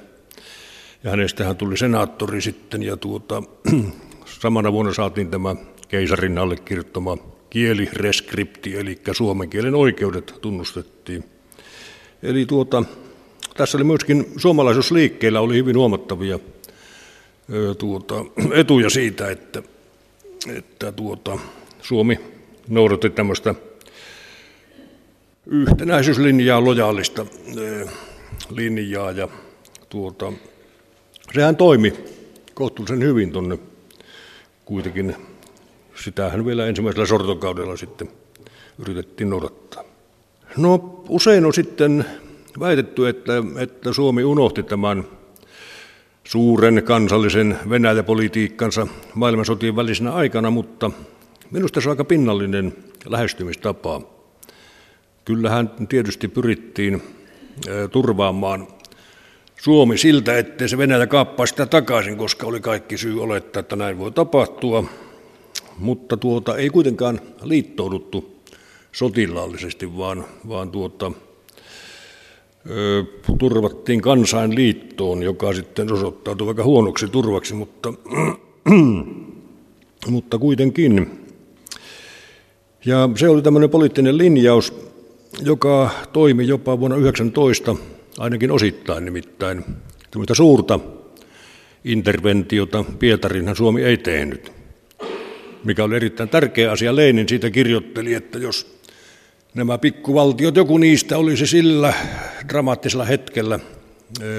[1.03, 3.43] ja hänestähän tuli senaattori sitten ja tuota,
[4.41, 5.55] samana vuonna saatiin tämä
[5.87, 7.17] keisarin allekirjoittama
[7.49, 11.23] kielireskripti, eli suomen kielen oikeudet tunnustettiin.
[12.23, 12.83] Eli tuota,
[13.57, 16.39] tässä oli myöskin suomalaisuusliikkeellä oli hyvin huomattavia
[17.77, 18.15] tuota,
[18.61, 19.63] etuja siitä, että,
[20.47, 21.39] että tuota,
[21.81, 22.19] Suomi
[22.67, 23.55] noudatti tämmöistä
[25.45, 27.25] yhtenäisyyslinjaa, lojaalista
[28.49, 29.27] linjaa ja
[29.89, 30.33] tuota,
[31.33, 31.93] sehän toimi
[32.53, 33.57] kohtuullisen hyvin tuonne
[34.65, 35.15] kuitenkin.
[36.03, 38.09] Sitähän vielä ensimmäisellä sortokaudella sitten
[38.79, 39.83] yritettiin noudattaa.
[40.57, 42.05] No usein on sitten
[42.59, 45.03] väitetty, että, että Suomi unohti tämän
[46.29, 50.91] suuren kansallisen Venäjäpolitiikkansa maailmansotien välisenä aikana, mutta
[51.51, 54.01] minusta se on aika pinnallinen lähestymistapa.
[55.25, 57.03] Kyllähän tietysti pyrittiin
[57.91, 58.67] turvaamaan
[59.61, 63.99] Suomi siltä, ettei se Venäjä kaappaa sitä takaisin, koska oli kaikki syy olettaa, että näin
[63.99, 64.83] voi tapahtua.
[65.77, 68.41] Mutta tuota, ei kuitenkaan liittouduttu
[68.91, 71.11] sotilaallisesti, vaan, vaan tuota,
[73.39, 77.93] turvattiin kansainliittoon, joka sitten osoittautui aika huonoksi turvaksi, mutta,
[80.09, 81.11] mutta kuitenkin.
[82.85, 84.73] Ja se oli tämmöinen poliittinen linjaus,
[85.41, 87.75] joka toimi jopa vuonna 19,
[88.17, 89.65] ainakin osittain nimittäin.
[90.11, 90.79] Tämmöistä suurta
[91.83, 94.51] interventiota Pietarinhan Suomi ei tehnyt,
[95.63, 96.95] mikä oli erittäin tärkeä asia.
[96.95, 98.78] Leinin siitä kirjoitteli, että jos
[99.53, 101.93] nämä pikkuvaltiot, joku niistä olisi sillä
[102.49, 103.59] dramaattisella hetkellä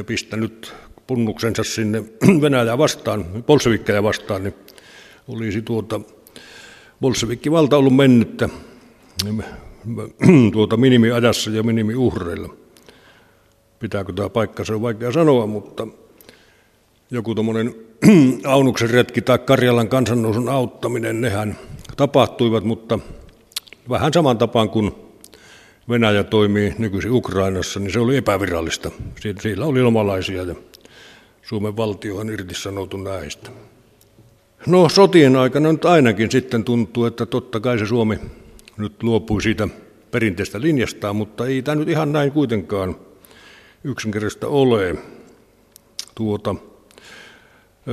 [0.06, 0.74] pistänyt
[1.06, 2.04] punnuksensa sinne
[2.42, 4.54] Venäjää vastaan, bolshevikkeja vastaan, niin
[5.28, 6.00] olisi tuota
[7.00, 8.48] bolshevikkivalta ollut mennyttä
[10.52, 12.54] tuota minimiajassa ja minimiuhreilla.
[13.78, 15.86] Pitääkö tämä paikka, se on vaikea sanoa, mutta
[17.10, 17.74] joku tuommoinen
[18.44, 21.58] Aunuksen retki tai Karjalan kansannousun auttaminen, nehän
[21.96, 22.98] tapahtuivat, mutta
[23.88, 24.92] vähän saman tapaan kuin
[25.88, 28.90] Venäjä toimii nykyisin Ukrainassa, niin se oli epävirallista.
[29.40, 30.54] Siellä oli ilmalaisia ja
[31.42, 33.50] Suomen valtio on irtisanoutu näistä.
[34.66, 38.18] No sotien aikana nyt ainakin sitten tuntuu, että totta kai se Suomi
[38.76, 39.68] nyt luopui siitä
[40.10, 42.96] perinteistä linjastaan, mutta ei tämä nyt ihan näin kuitenkaan
[43.84, 44.96] yksinkertaista ole.
[46.14, 46.54] Tuota,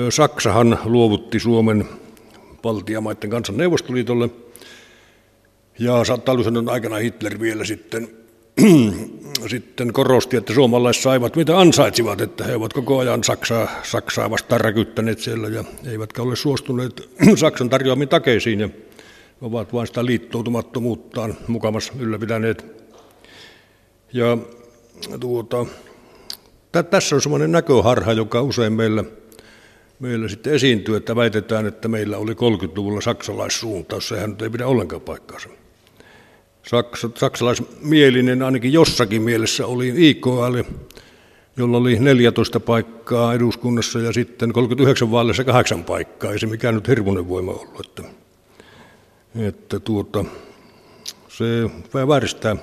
[0.10, 1.86] Saksahan luovutti Suomen
[2.64, 4.30] valtiamaiden kansan Neuvostoliitolle–
[5.80, 5.94] ja
[6.26, 8.10] talvisodan aikana Hitler vielä sitten,
[9.52, 14.62] sitten korosti, että suomalaiset saivat mitä ansaitsivat, että he ovat koko ajan Saksaa, Saksaa vastaan
[14.62, 18.70] räkyttäneet siellä ja eivätkä ole suostuneet Saksan tarjoamiin takeisiin ja
[19.42, 22.66] ovat vain sitä liittoutumattomuuttaan mukavassa ylläpitäneet.
[24.14, 24.38] Ja
[25.20, 25.66] tuota,
[26.90, 29.04] tässä on semmoinen näköharha, joka usein meillä,
[30.00, 34.08] meillä sitten esiintyy, että väitetään, että meillä oli 30-luvulla saksalaissuuntaus.
[34.08, 35.50] Sehän nyt ei pidä ollenkaan paikkaansa.
[36.68, 40.58] Saks, saksalaismielinen ainakin jossakin mielessä oli IKL,
[41.58, 46.32] jolla oli 14 paikkaa eduskunnassa ja sitten 39 vaaleissa kahdeksan paikkaa.
[46.32, 47.86] Ei se mikään nyt hirmuinen voima ollut.
[47.86, 48.04] Että,
[49.48, 50.26] että tuota,
[51.30, 51.46] se
[52.08, 52.56] vääristää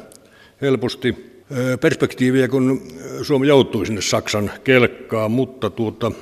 [0.60, 1.40] helposti
[1.80, 2.82] perspektiiviä, kun
[3.22, 6.12] Suomi joutui sinne Saksan kelkkaan, mutta tuota,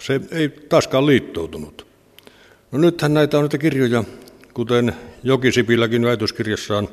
[0.00, 1.86] se ei taaskaan liittoutunut.
[2.72, 4.04] No nythän näitä on näitä kirjoja,
[4.54, 6.88] kuten Jokisipiläkin väitöskirjassaan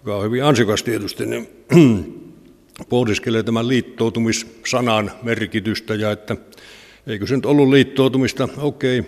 [0.00, 1.48] joka on hyvin ansikas tietysti, niin
[2.88, 6.36] pohdiskelee tämän liittoutumissanan merkitystä ja että
[7.06, 9.04] eikö se nyt ollut liittoutumista, okei.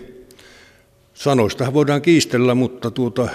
[1.13, 3.27] Sanoistahan voidaan kiistellä, mutta tuota,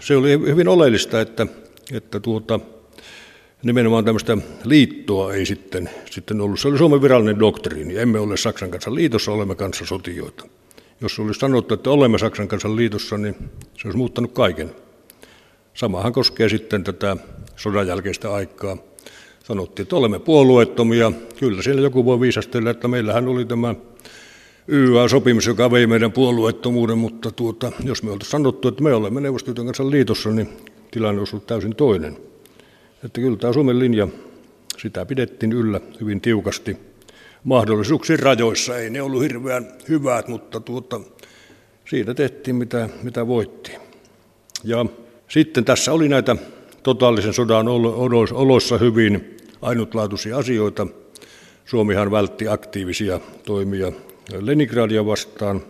[0.00, 1.46] se oli hyvin oleellista, että,
[1.92, 2.60] että tuota,
[3.62, 6.60] nimenomaan tämmöistä liittoa ei sitten, sitten ollut.
[6.60, 7.98] Se oli Suomen virallinen doktriini.
[7.98, 10.46] Emme ole Saksan kanssa liitossa, olemme kanssa sotijoita.
[11.00, 13.36] Jos olisi sanottu, että olemme Saksan kanssa liitossa, niin
[13.78, 14.85] se olisi muuttanut kaiken.
[15.76, 17.16] Samahan koskee sitten tätä
[17.56, 18.76] sodan jälkeistä aikaa.
[19.44, 21.12] Sanottiin, että olemme puolueettomia.
[21.40, 23.74] Kyllä siellä joku voi viisastella, että meillähän oli tämä
[24.68, 29.66] YA-sopimus, joka vei meidän puolueettomuuden, mutta tuota, jos me oltaisiin sanottu, että me olemme Neuvostoliiton
[29.66, 30.48] kanssa liitossa, niin
[30.90, 32.16] tilanne olisi ollut täysin toinen.
[33.04, 34.08] Että kyllä tämä Suomen linja,
[34.78, 36.76] sitä pidettiin yllä hyvin tiukasti
[37.44, 38.78] mahdollisuuksien rajoissa.
[38.78, 41.00] Ei ne ollut hirveän hyvät, mutta tuota,
[41.90, 43.80] siitä tehtiin mitä, mitä voittiin.
[44.64, 44.86] Ja
[45.28, 46.36] sitten tässä oli näitä
[46.82, 47.68] totaalisen sodan
[48.32, 50.86] oloissa hyvin ainutlaatuisia asioita.
[51.64, 53.92] Suomihan vältti aktiivisia toimia
[54.40, 55.62] Leningradia vastaan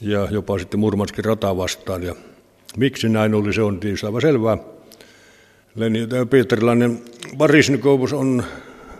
[0.00, 2.02] ja jopa sitten Murmanskin rata vastaan.
[2.02, 2.14] Ja
[2.76, 4.58] miksi näin oli, se on tietysti aivan selvää.
[5.74, 7.02] Lenin, Pietarilainen
[7.36, 8.44] Barisnikovus on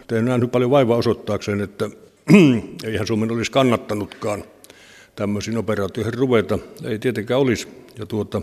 [0.07, 1.91] tehnyt näin paljon vaivaa osoittaakseen, että
[2.85, 4.45] eihän Suomen olisi kannattanutkaan
[5.17, 6.59] tämmöisiin operaatioihin ruveta.
[6.85, 7.69] Ei tietenkään olisi.
[7.99, 8.43] Ja tuota,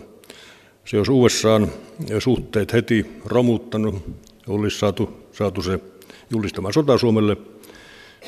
[0.84, 1.68] se olisi USAn
[2.18, 3.94] suhteet heti romuttanut,
[4.48, 5.80] olisi saatu, saatu se
[6.30, 7.36] julistamaan sota Suomelle.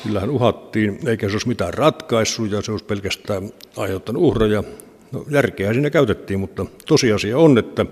[0.03, 4.63] Kyllähän uhattiin, eikä se olisi mitään ratkaissut ja se olisi pelkästään aiheuttanut uhraja.
[5.11, 7.85] No, järkeä siinä käytettiin, mutta tosiasia on, että,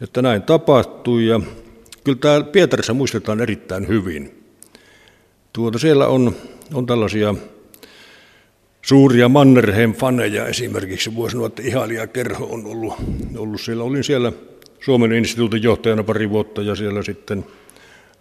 [0.00, 1.40] että näin tapahtui ja
[2.04, 4.44] kyllä tämä Pietarissa muistetaan erittäin hyvin.
[5.52, 6.36] Tuota, siellä on,
[6.74, 7.34] on tällaisia
[8.82, 11.16] suuria Mannerheim-faneja esimerkiksi.
[11.16, 12.94] Voi sanoa, että ihailijakerho on ollut,
[13.36, 13.84] ollut siellä.
[13.84, 14.32] Olin siellä
[14.80, 17.44] Suomen instituutin johtajana pari vuotta ja siellä sitten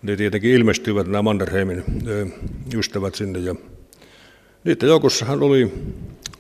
[0.02, 1.84] ne tietenkin ilmestyivät nämä Mannerheimin
[2.76, 3.40] ystävät sinne.
[3.40, 3.56] Ja
[4.64, 5.74] niiden joukossahan oli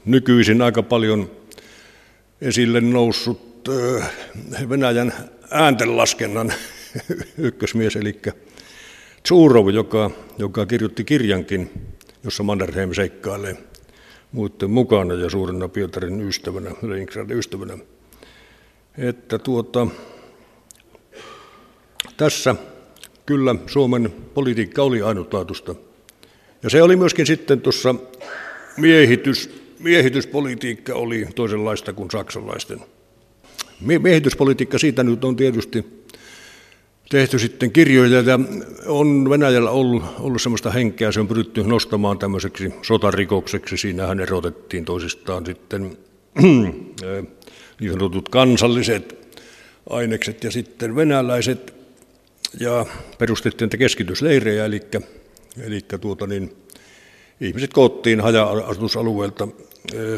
[0.05, 1.31] nykyisin aika paljon
[2.41, 3.69] esille noussut
[4.69, 5.13] Venäjän
[5.51, 6.53] ääntenlaskennan
[7.38, 8.19] ykkösmies, eli
[9.23, 11.71] Tsurov, joka, joka kirjoitti kirjankin,
[12.23, 13.70] jossa Mannerheim seikkailee
[14.32, 17.78] muiden mukana ja suurena Pietarin ystävänä, Leningradin ystävänä.
[18.98, 19.88] Että tuota,
[22.17, 22.56] tässä
[23.26, 25.76] kyllä Suomen politiikka oli ainutlaatuista.
[26.63, 27.96] Ja se oli myöskin sitten tuossa
[28.78, 32.80] miehitys, miehityspolitiikka oli toisenlaista kuin saksalaisten.
[34.00, 36.01] Miehityspolitiikka siitä nyt on tietysti
[37.12, 38.39] tehty sitten kirjoja ja
[38.88, 43.78] on Venäjällä ollut, ollut sellaista henkeä, se on pyritty nostamaan tämmöiseksi sotarikokseksi.
[43.78, 45.97] Siinähän erotettiin toisistaan sitten
[47.80, 49.36] niin sanotut kansalliset
[49.89, 51.74] ainekset ja sitten venäläiset.
[52.60, 52.86] Ja
[53.17, 54.82] perustettiin näitä keskitysleirejä, eli,
[55.62, 56.56] eli tuota niin,
[57.41, 59.47] ihmiset koottiin haja-asutusalueelta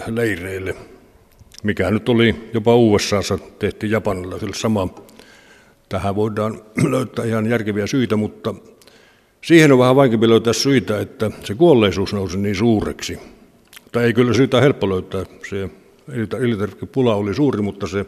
[0.07, 0.75] leireille,
[1.63, 4.87] mikä nyt oli jopa USAssa, tehtiin Japanilla sillä sama
[5.93, 8.55] Tähän voidaan löytää ihan järkeviä syitä, mutta
[9.41, 13.19] siihen on vähän vaikeampi löytää syitä, että se kuolleisuus nousi niin suureksi.
[13.91, 15.25] Tai ei kyllä syytä helppo löytää.
[15.49, 15.69] Se
[16.39, 18.05] elintarvikepula oli suuri, mutta se,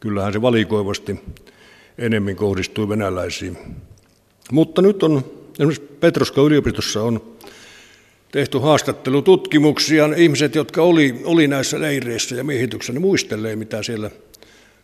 [0.00, 1.20] kyllähän se valikoivasti
[1.98, 3.58] enemmän kohdistui venäläisiin.
[4.52, 5.24] Mutta nyt on,
[5.58, 7.20] esimerkiksi Petroska yliopistossa on
[8.32, 10.06] tehty haastattelututkimuksia.
[10.16, 14.10] Ihmiset, jotka oli, oli näissä leireissä ja miehityksessä, ne muistelee, mitä siellä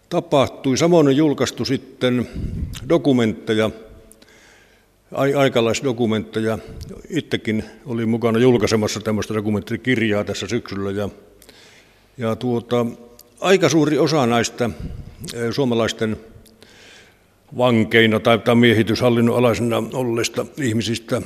[0.08, 0.76] tapahtui.
[0.76, 2.28] Samoin on julkaistu sitten
[2.88, 3.70] dokumentteja,
[5.36, 6.58] aikalaisdokumentteja.
[7.10, 11.08] Itsekin olin mukana julkaisemassa tämmöistä dokumenttikirjaa tässä syksyllä ja,
[12.18, 12.86] ja tuota,
[13.40, 14.70] aika suuri osa näistä
[15.34, 16.16] eh, suomalaisten
[17.58, 21.16] vankeina tai, tai miehityshallinnon alaisena olleista ihmisistä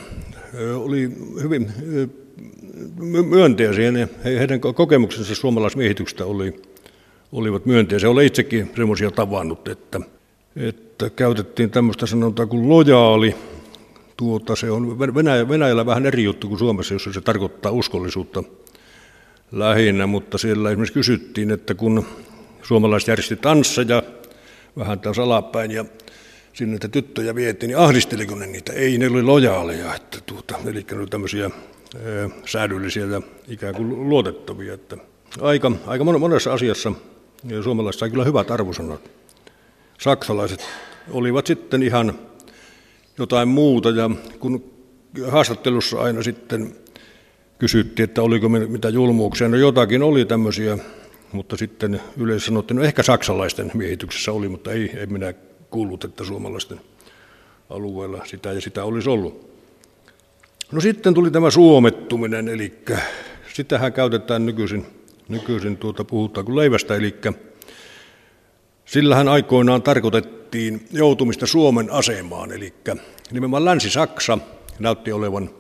[0.54, 1.10] eh, oli
[1.42, 2.08] hyvin eh,
[3.24, 3.92] myönteisiä.
[4.24, 6.71] Heidän kokemuksensa suomalaismiehityksestä oli
[7.32, 8.10] olivat myönteisiä.
[8.10, 10.00] Olen itsekin semmoisia tavannut, että,
[10.56, 13.34] että käytettiin tämmöistä sanontaa kuin lojaali.
[14.16, 18.42] Tuota, se on Venäjä, Venäjällä vähän eri juttu kuin Suomessa, jossa se tarkoittaa uskollisuutta
[19.52, 22.06] lähinnä, mutta siellä esimerkiksi kysyttiin, että kun
[22.62, 24.02] suomalaiset järjesti tansseja
[24.78, 25.84] vähän tämän salapäin ja
[26.52, 28.72] sinne että tyttöjä vietiin, niin ahdisteliko ne niitä?
[28.72, 34.08] Ei, ne oli lojaaleja, että tuota, eli ne oli tämmöisiä ää, säädyllisiä ja ikään kuin
[34.08, 34.74] luotettavia.
[34.74, 34.96] Että
[35.40, 36.92] aika, aika monessa asiassa
[37.44, 39.10] ja suomalaiset sai kyllä hyvät arvosanat.
[39.98, 40.68] Saksalaiset
[41.10, 42.18] olivat sitten ihan
[43.18, 44.64] jotain muuta ja kun
[45.28, 46.74] haastattelussa aina sitten
[47.58, 50.78] kysyttiin, että oliko mitä julmuuksia, no jotakin oli tämmöisiä,
[51.32, 55.34] mutta sitten yleensä sanottiin, no ehkä saksalaisten miehityksessä oli, mutta ei, ei minä
[55.70, 56.80] kuullut, että suomalaisten
[57.70, 59.52] alueella sitä ja sitä olisi ollut.
[60.72, 62.72] No sitten tuli tämä suomettuminen, eli
[63.52, 64.86] sitähän käytetään nykyisin,
[65.28, 67.14] nykyisin tuota, puhutaan kuin leivästä, eli
[68.84, 72.74] sillähän aikoinaan tarkoitettiin joutumista Suomen asemaan, eli
[73.30, 74.38] nimenomaan Länsi-Saksa
[74.78, 75.50] näytti olevan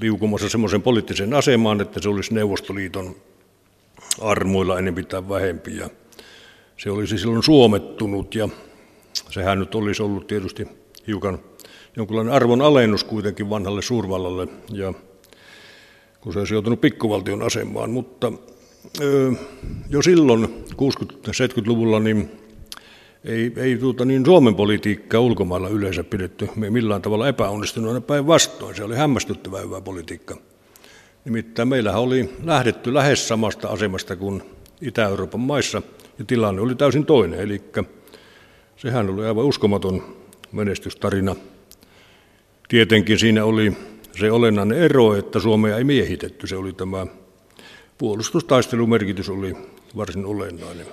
[0.00, 3.16] liukumassa semmoisen poliittisen asemaan, että se olisi Neuvostoliiton
[4.20, 5.76] armoilla enempi tai vähempi.
[5.76, 5.90] Ja
[6.76, 8.48] se olisi silloin suomettunut ja
[9.30, 10.68] sehän nyt olisi ollut tietysti
[11.06, 11.38] hiukan
[11.96, 14.94] jonkinlainen arvon alennus kuitenkin vanhalle suurvallalle, ja
[16.20, 17.90] kun se olisi joutunut pikkuvaltion asemaan.
[17.90, 18.32] Mutta
[19.90, 22.30] jo silloin 60-70-luvulla niin
[23.24, 28.76] ei, ei tuota, niin Suomen politiikkaa ulkomailla yleensä pidetty me millään tavalla epäonnistuneena päinvastoin.
[28.76, 30.36] Se oli hämmästyttävää hyvää politiikka.
[31.24, 34.42] Nimittäin meillähän oli lähdetty lähes samasta asemasta kuin
[34.80, 35.82] Itä-Euroopan maissa,
[36.18, 37.40] ja tilanne oli täysin toinen.
[37.40, 37.62] Eli
[38.76, 40.16] sehän oli aivan uskomaton
[40.52, 41.36] menestystarina.
[42.68, 43.72] Tietenkin siinä oli
[44.16, 46.46] se olennainen ero, että Suomea ei miehitetty.
[46.46, 47.06] Se oli tämä
[48.00, 49.56] puolustustaistelumerkitys oli
[49.96, 50.86] varsin olennainen.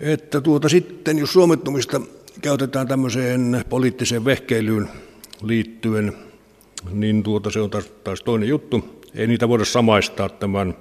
[0.00, 2.00] Että tuota sitten, jos suomettumista
[2.42, 4.88] käytetään tämmöiseen poliittiseen vehkeilyyn
[5.42, 6.12] liittyen,
[6.92, 9.02] niin tuota se on taas, taas toinen juttu.
[9.14, 10.74] Ei niitä voida samaistaa tämän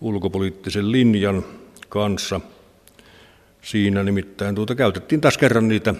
[0.00, 1.44] ulkopoliittisen linjan
[1.88, 2.40] kanssa.
[3.62, 5.94] Siinä nimittäin tuota käytettiin taas kerran niitä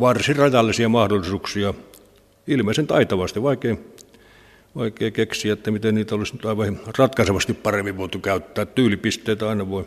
[0.00, 1.74] varsin rajallisia mahdollisuuksia
[2.46, 3.42] ilmeisen taitavasti.
[3.42, 3.76] Vaikea,
[4.76, 8.66] vaikea keksiä, että miten niitä olisi nyt aivan ratkaisevasti paremmin voitu käyttää.
[8.66, 9.86] Tyylipisteitä aina voi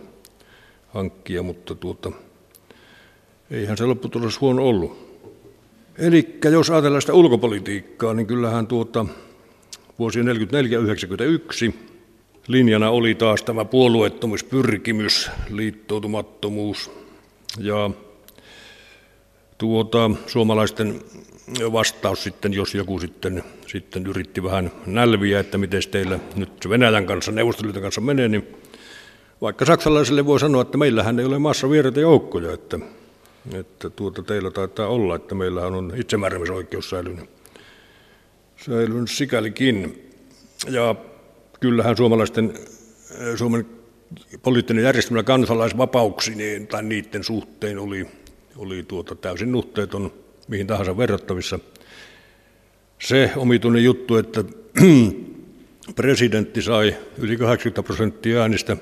[0.87, 2.11] hankkia, mutta tuota,
[3.51, 5.07] eihän se lopputulos huono ollut.
[5.97, 9.05] Eli jos ajatellaan sitä ulkopolitiikkaa, niin kyllähän tuota,
[9.99, 10.25] vuosien
[11.71, 11.73] 1944-1991
[12.47, 16.91] linjana oli taas tämä puolueettomuuspyrkimys, liittoutumattomuus
[17.59, 17.89] ja
[19.57, 21.01] tuota, suomalaisten
[21.71, 27.31] vastaus sitten, jos joku sitten, sitten yritti vähän nälviä, että miten teillä nyt Venäjän kanssa,
[27.31, 28.47] Neuvostoliiton kanssa menee, niin
[29.41, 32.79] vaikka saksalaisille voi sanoa, että meillähän ei ole maassa vieraita joukkoja, että,
[33.53, 37.29] että tuota teillä taitaa olla, että meillähän on itsemääräämisoikeus säilynyt,
[38.65, 40.03] säilynyt sikälikin.
[40.69, 40.95] Ja
[41.59, 42.53] kyllähän suomalaisten,
[43.35, 43.65] Suomen
[44.43, 48.07] poliittinen järjestelmä kansalaisvapauksineen tai niiden suhteen oli,
[48.57, 50.11] oli tuota täysin nuhteeton
[50.47, 51.59] mihin tahansa verrattavissa.
[52.99, 54.43] Se omituinen juttu, että
[55.95, 58.77] presidentti sai yli 80 prosenttia äänistä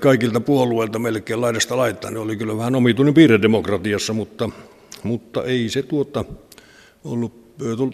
[0.00, 4.50] kaikilta puolueilta melkein laidasta laittaa, niin oli kyllä vähän omituinen piirre demokratiassa, mutta,
[5.02, 6.24] mutta ei se tuota
[7.04, 7.32] ollut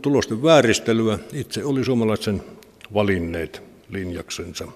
[0.03, 1.19] tulosten vääristelyä.
[1.33, 2.43] Itse oli suomalaisen
[2.95, 4.69] valinneet linjaksensa.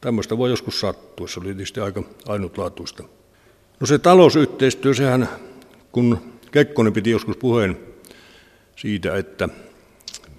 [0.00, 3.02] Tämmöistä voi joskus sattua, se oli tietysti aika ainutlaatuista.
[3.80, 5.28] No se talousyhteistyö, sehän
[5.92, 6.18] kun
[6.52, 7.76] Kekkonen piti joskus puheen
[8.76, 9.48] siitä, että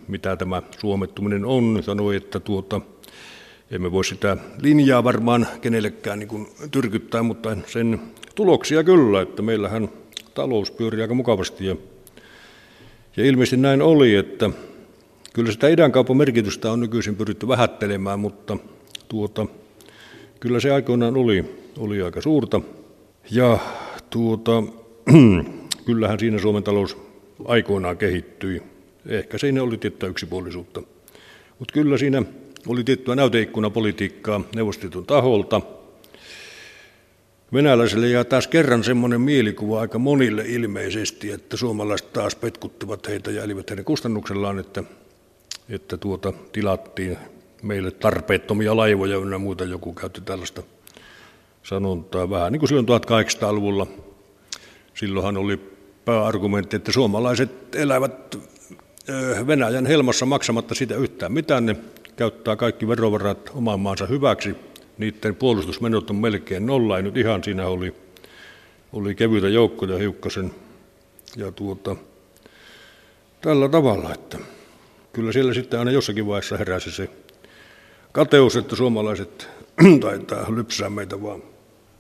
[0.08, 2.82] mitä tämä suomettuminen on, sanoi, että tuota,
[3.72, 8.02] emme voi sitä linjaa varmaan kenellekään niin kuin tyrkyttää, mutta sen
[8.36, 9.90] tuloksia kyllä, että meillähän
[10.34, 11.66] talous pyörii aika mukavasti.
[11.66, 11.76] Ja,
[13.18, 14.50] ja ilmeisesti näin oli, että
[15.34, 18.58] kyllä sitä idänkaupan merkitystä on nykyisin pyritty vähättelemään, mutta
[19.10, 19.46] tuota,
[20.40, 21.46] kyllä se aikoinaan oli,
[21.78, 22.62] oli aika suurta.
[23.32, 23.58] Ja
[24.10, 24.64] tuota,
[25.92, 26.98] kyllähän siinä Suomen talous
[27.46, 28.64] aikoinaan kehittyi.
[29.06, 30.84] Ehkä siinä oli tiettyä yksipuolisuutta.
[31.60, 32.24] Mutta kyllä siinä
[32.68, 35.62] oli tiettyä näyteikkunapolitiikkaa neuvostoliiton taholta.
[37.54, 43.44] Venäläisille jää taas kerran semmoinen mielikuva aika monille ilmeisesti, että suomalaiset taas petkuttivat heitä ja
[43.44, 44.84] elivät heidän kustannuksellaan, että,
[45.70, 47.18] että tuota, tilattiin
[47.64, 49.64] meille tarpeettomia laivoja ynnä muuta.
[49.64, 50.64] Joku käytti tällaista
[51.64, 53.88] sanontaa vähän niin kuin silloin 1800-luvulla.
[54.94, 55.71] Silloinhan oli
[56.06, 58.38] pääargumentti, että suomalaiset elävät
[59.48, 61.66] Venäjän helmassa maksamatta sitä yhtään mitään.
[61.66, 61.76] Ne
[62.16, 64.56] käyttää kaikki verovarat oman maansa hyväksi.
[64.98, 66.98] Niiden puolustusmenot on melkein nolla.
[66.98, 67.94] Ei nyt ihan siinä oli,
[68.94, 70.52] oli kevyitä joukkoja hiukkasen.
[71.36, 71.96] Ja tuota,
[73.42, 74.38] tällä tavalla, että
[75.14, 77.10] kyllä siellä sitten aina jossakin vaiheessa heräsi se
[78.12, 79.50] kateus, että suomalaiset
[80.02, 81.44] taitaa lypsää meitä vaan.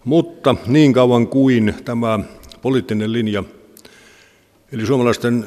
[0.03, 2.19] Mutta niin kauan kuin tämä
[2.61, 3.43] poliittinen linja,
[4.71, 5.45] eli suomalaisten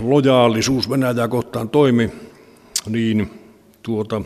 [0.00, 2.10] lojaalisuus Venäjää kohtaan toimi,
[2.88, 3.30] niin
[3.82, 4.22] tuota,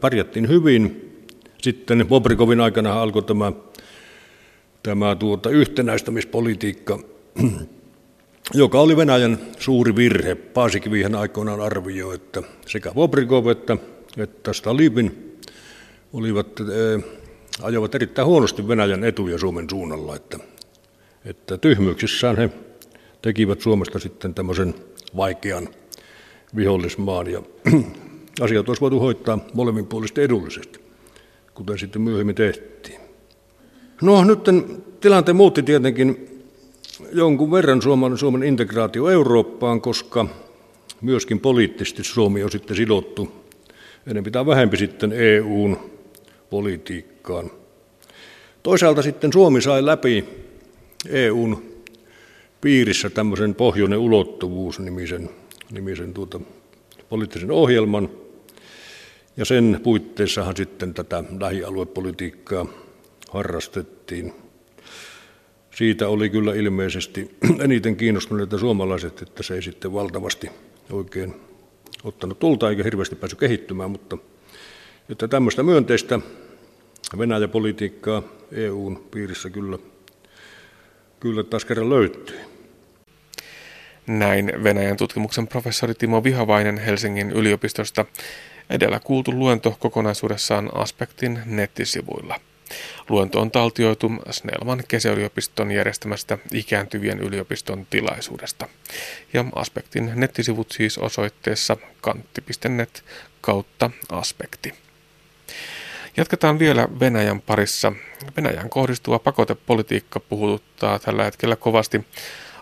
[0.00, 1.06] pärjättiin hyvin.
[1.62, 3.52] Sitten Bobrikovin aikana alkoi tämä,
[4.82, 6.98] tämä tuota, yhtenäistämispolitiikka,
[8.54, 10.34] joka oli Venäjän suuri virhe.
[10.34, 13.76] Paasikivihän aikoinaan arvioi, että sekä Bobrikov että,
[14.16, 15.36] että Stalin
[16.12, 16.60] olivat,
[17.62, 20.38] ajoivat erittäin huonosti Venäjän etuja Suomen suunnalla, että,
[21.24, 22.50] että tyhmyyksissään he
[23.22, 24.74] tekivät Suomesta sitten tämmöisen
[25.16, 25.68] vaikean
[26.56, 27.30] vihollismaan.
[27.32, 27.42] Ja
[28.40, 30.80] asiat olisi voitu hoitaa molemminpuolisesti edullisesti,
[31.54, 33.00] kuten sitten myöhemmin tehtiin.
[34.02, 34.40] No nyt
[35.00, 36.28] tilanteen muutti tietenkin
[37.12, 40.26] jonkun verran Suomen, Suomen integraatio Eurooppaan, koska
[41.00, 43.32] myöskin poliittisesti Suomi on sitten sidottu
[44.06, 45.78] enemmän tai vähempi sitten EUn
[46.50, 47.50] politiikkaan.
[48.62, 50.24] Toisaalta sitten Suomi sai läpi
[51.08, 51.69] EUn
[52.60, 55.30] piirissä tämmöisen pohjoinen ulottuvuus nimisen,
[55.70, 56.40] nimisen tuota,
[57.08, 58.08] poliittisen ohjelman,
[59.36, 62.66] ja sen puitteissahan sitten tätä lähialuepolitiikkaa
[63.30, 64.32] harrastettiin.
[65.74, 70.50] Siitä oli kyllä ilmeisesti eniten kiinnostuneita suomalaiset, että se ei sitten valtavasti
[70.92, 71.34] oikein
[72.04, 74.18] ottanut tulta eikä hirveästi päässyt kehittymään, mutta
[75.08, 76.20] että tämmöistä myönteistä
[77.18, 79.78] Venäjä-politiikkaa EUn piirissä kyllä,
[81.20, 82.49] kyllä taas kerran löytyy.
[84.10, 88.04] Näin Venäjän tutkimuksen professori Timo Vihavainen Helsingin yliopistosta.
[88.70, 92.40] Edellä kuultu luento kokonaisuudessaan Aspektin nettisivuilla.
[93.08, 98.68] Luento on taltioitu Snellman kesäyliopiston järjestämästä ikääntyvien yliopiston tilaisuudesta.
[99.32, 103.04] Ja Aspektin nettisivut siis osoitteessa kantti.net
[103.40, 104.74] kautta aspekti.
[106.16, 107.92] Jatketaan vielä Venäjän parissa.
[108.36, 112.04] Venäjän kohdistuva pakotepolitiikka puhuttaa tällä hetkellä kovasti.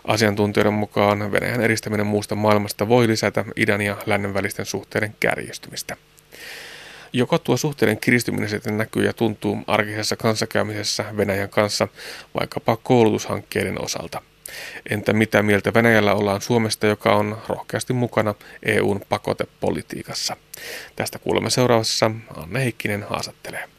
[0.09, 5.97] Asiantuntijoiden mukaan Venäjän eristäminen muusta maailmasta voi lisätä idän ja lännen välisten suhteiden kärjistymistä.
[7.13, 11.87] Joko tuo suhteiden kiristyminen sitten näkyy ja tuntuu arkisessa kanssakäymisessä Venäjän kanssa
[12.39, 14.21] vaikkapa koulutushankkeiden osalta.
[14.89, 20.37] Entä mitä mieltä Venäjällä ollaan Suomesta, joka on rohkeasti mukana EUn pakotepolitiikassa?
[20.95, 22.11] Tästä kuulemme seuraavassa.
[22.37, 23.78] Anne Heikkinen haastattelee.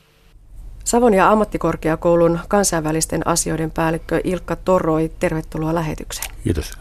[0.84, 6.34] Savonia ammattikorkeakoulun kansainvälisten asioiden päällikkö Ilkka Toroi, tervetuloa lähetykseen.
[6.44, 6.72] Kiitos.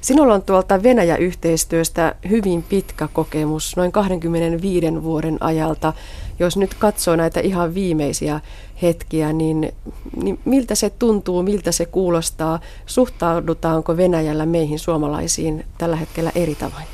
[0.00, 5.92] Sinulla on tuolta Venäjä-yhteistyöstä hyvin pitkä kokemus, noin 25 vuoden ajalta.
[6.38, 8.40] Jos nyt katsoo näitä ihan viimeisiä
[8.82, 9.72] hetkiä, niin,
[10.22, 12.60] niin miltä se tuntuu, miltä se kuulostaa?
[12.86, 16.86] Suhtaudutaanko Venäjällä meihin suomalaisiin tällä hetkellä eri tavoin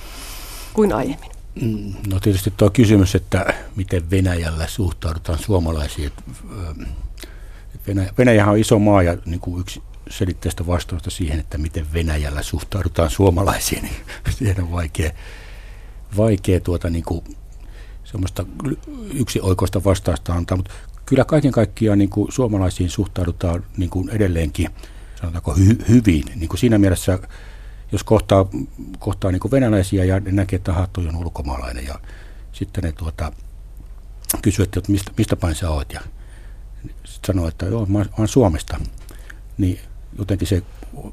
[0.75, 1.32] kuin aiemmin?
[1.61, 6.13] Mm, no tietysti tuo kysymys, että miten Venäjällä suhtaudutaan suomalaisiin.
[7.87, 12.43] Venäjä, Venäjähän on iso maa ja niin kuin yksi selitteistä vastausta siihen, että miten Venäjällä
[12.43, 13.95] suhtaudutaan suomalaisiin, niin
[14.31, 15.11] siihen on vaikea,
[16.17, 17.25] vaikea tuota niin kuin,
[18.05, 18.47] semmoista
[19.15, 20.73] yksi oikoista vastausta antaa, mutta
[21.07, 24.69] kyllä kaiken kaikkiaan niin kuin suomalaisiin suhtaudutaan niin kuin edelleenkin
[25.23, 26.25] sanotaanko hy, hyvin.
[26.35, 27.19] Niin kuin siinä mielessä,
[27.93, 28.47] jos kohtaa,
[28.99, 31.95] kohtaa niin venäläisiä ja ne näkee, että toi on ulkomaalainen ja
[32.53, 33.33] sitten ne tuota,
[34.43, 36.01] kysyvät, että mistä, mistä päin sä oot ja
[37.27, 38.81] sanoo, että joo, mä oon Suomesta.
[39.59, 39.81] Niin
[40.19, 40.63] jotenkin se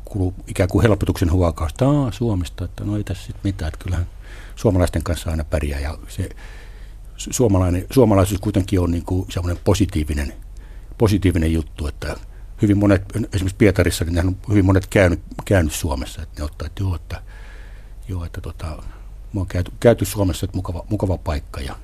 [0.05, 4.07] kuuluu ikään kuin helpotuksen huokausta Suomesta, että no ei tässä sitten mitään, että kyllähän
[4.55, 6.29] suomalaisten kanssa aina pärjää ja se
[7.17, 10.33] suomalainen, suomalaisuus kuitenkin on niin kuin semmoinen positiivinen,
[10.97, 12.15] positiivinen juttu, että
[12.61, 16.83] hyvin monet, esimerkiksi Pietarissa, niin on hyvin monet käynyt, käynyt Suomessa, että ne ottaa, että
[16.83, 17.21] joo, että,
[18.07, 18.65] joo, että tota,
[19.33, 21.75] mä oon käyty, käyty Suomessa, että mukava, mukava paikka ja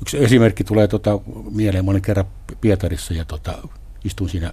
[0.00, 1.20] Yksi esimerkki tulee tota,
[1.50, 1.84] mieleen.
[1.84, 2.26] Mä olin kerran
[2.60, 3.68] Pietarissa ja tota,
[4.04, 4.52] istuin siinä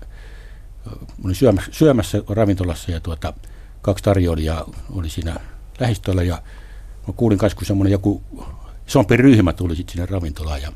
[1.24, 3.34] olin syömässä, syömässä ravintolassa ja tuota,
[3.82, 5.36] kaksi tarjoilijaa oli siinä
[5.80, 6.42] lähistöllä ja
[7.08, 8.24] mä kuulin kanssa, kun semmoinen joku
[8.88, 10.72] isompi ryhmä tuli sitten sinne ravintolaan ja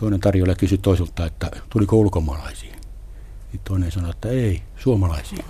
[0.00, 2.74] toinen tarjoilija kysyi toiselta, että tuliko ulkomaalaisia.
[3.52, 5.44] Niin toinen sanoi, että ei, suomalaisia.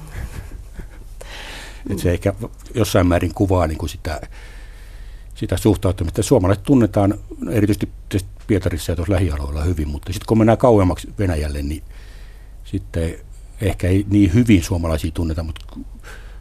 [1.91, 2.35] että se ehkä
[2.75, 4.21] jossain määrin kuvaa niin kuin sitä,
[5.35, 6.23] sitä suhtautumista.
[6.23, 7.15] Suomalaiset tunnetaan
[7.51, 7.89] erityisesti
[8.47, 11.83] Pietarissa ja tuossa lähialueella hyvin, mutta sitten kun mennään kauemmaksi Venäjälle, niin
[12.65, 13.15] sitten
[13.61, 15.77] ehkä ei niin hyvin suomalaisia tunneta, mutta,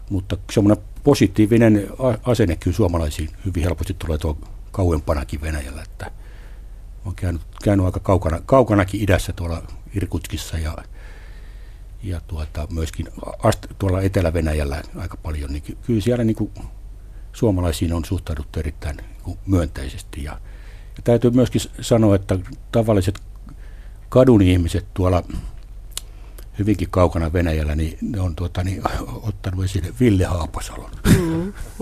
[0.09, 1.87] mutta semmoinen positiivinen
[2.23, 4.37] asenne kyllä suomalaisiin hyvin helposti tulee tuo
[4.71, 6.11] kauempanakin Venäjällä, että
[7.09, 9.63] olen käynyt, käynyt aika kaukana, kaukanakin idässä tuolla
[9.95, 10.77] Irkutskissa ja,
[12.03, 13.07] ja tuota, myöskin
[13.43, 16.51] ast, tuolla Etelä-Venäjällä aika paljon, niin kyllä siellä niin kuin
[17.33, 20.31] suomalaisiin on suhtauduttu erittäin niin myönteisesti ja,
[20.97, 22.39] ja täytyy myöskin sanoa, että
[22.71, 23.19] tavalliset
[24.09, 25.23] kadun ihmiset tuolla
[26.59, 28.81] hyvinkin kaukana Venäjällä, niin ne on tuota, niin,
[29.23, 30.91] ottanut esille Ville Haapasalon.
[31.05, 31.28] Mm,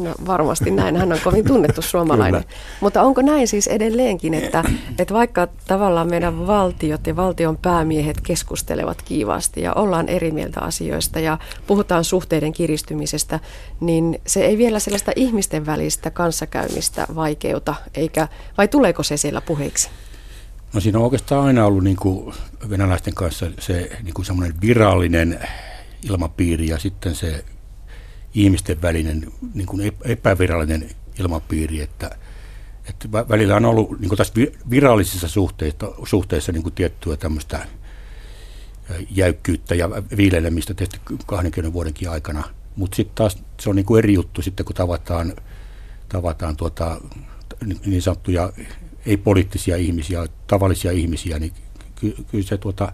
[0.02, 2.44] no varmasti näin, hän on kovin tunnettu suomalainen.
[2.82, 4.64] Mutta onko näin siis edelleenkin, että,
[5.00, 11.20] että vaikka tavallaan meidän valtiot ja valtion päämiehet keskustelevat kiivaasti ja ollaan eri mieltä asioista
[11.20, 13.40] ja puhutaan suhteiden kiristymisestä,
[13.80, 19.90] niin se ei vielä sellaista ihmisten välistä kanssakäymistä vaikeuta, eikä, vai tuleeko se siellä puheeksi?
[20.74, 22.34] No siinä on oikeastaan aina ollut niin kuin
[22.70, 25.40] venäläisten kanssa se niin kuin semmoinen virallinen
[26.04, 27.46] ilmapiiri ja sitten se
[28.34, 32.18] ihmisten välinen niin kuin epävirallinen ilmapiiri, että,
[32.90, 34.34] että välillä on ollut niin kuin tässä
[34.70, 37.68] virallisissa suhteissa, suhteissa niin kuin tiettyä tämmöistä
[39.10, 42.44] jäykkyyttä ja viilelemistä tietysti 20 vuodenkin aikana,
[42.76, 45.34] mutta sitten taas se on niin kuin eri juttu sitten, kun tavataan,
[46.10, 47.02] tavataan tuota,
[47.86, 48.54] niin sanottuja
[49.06, 51.54] ei-poliittisia ihmisiä, tavallisia ihmisiä, niin
[51.96, 52.92] ky- kyllä se tuota,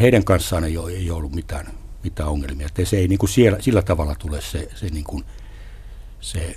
[0.00, 1.66] heidän kanssaan ei ole, ei ollut mitään,
[2.04, 2.66] mitään ongelmia.
[2.66, 5.24] Että se ei niin kuin siellä, sillä tavalla tule se, se, niin kuin,
[6.20, 6.56] se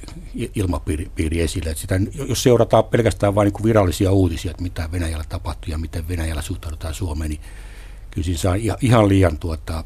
[0.55, 1.69] ilmapiiri esille.
[1.69, 6.07] Että sitä, jos seurataan pelkästään vain niin virallisia uutisia, että mitä Venäjällä tapahtuu ja miten
[6.07, 7.41] Venäjällä suhtaudutaan Suomeen, niin
[8.11, 9.83] kyllä siinä saa ihan liian tuota,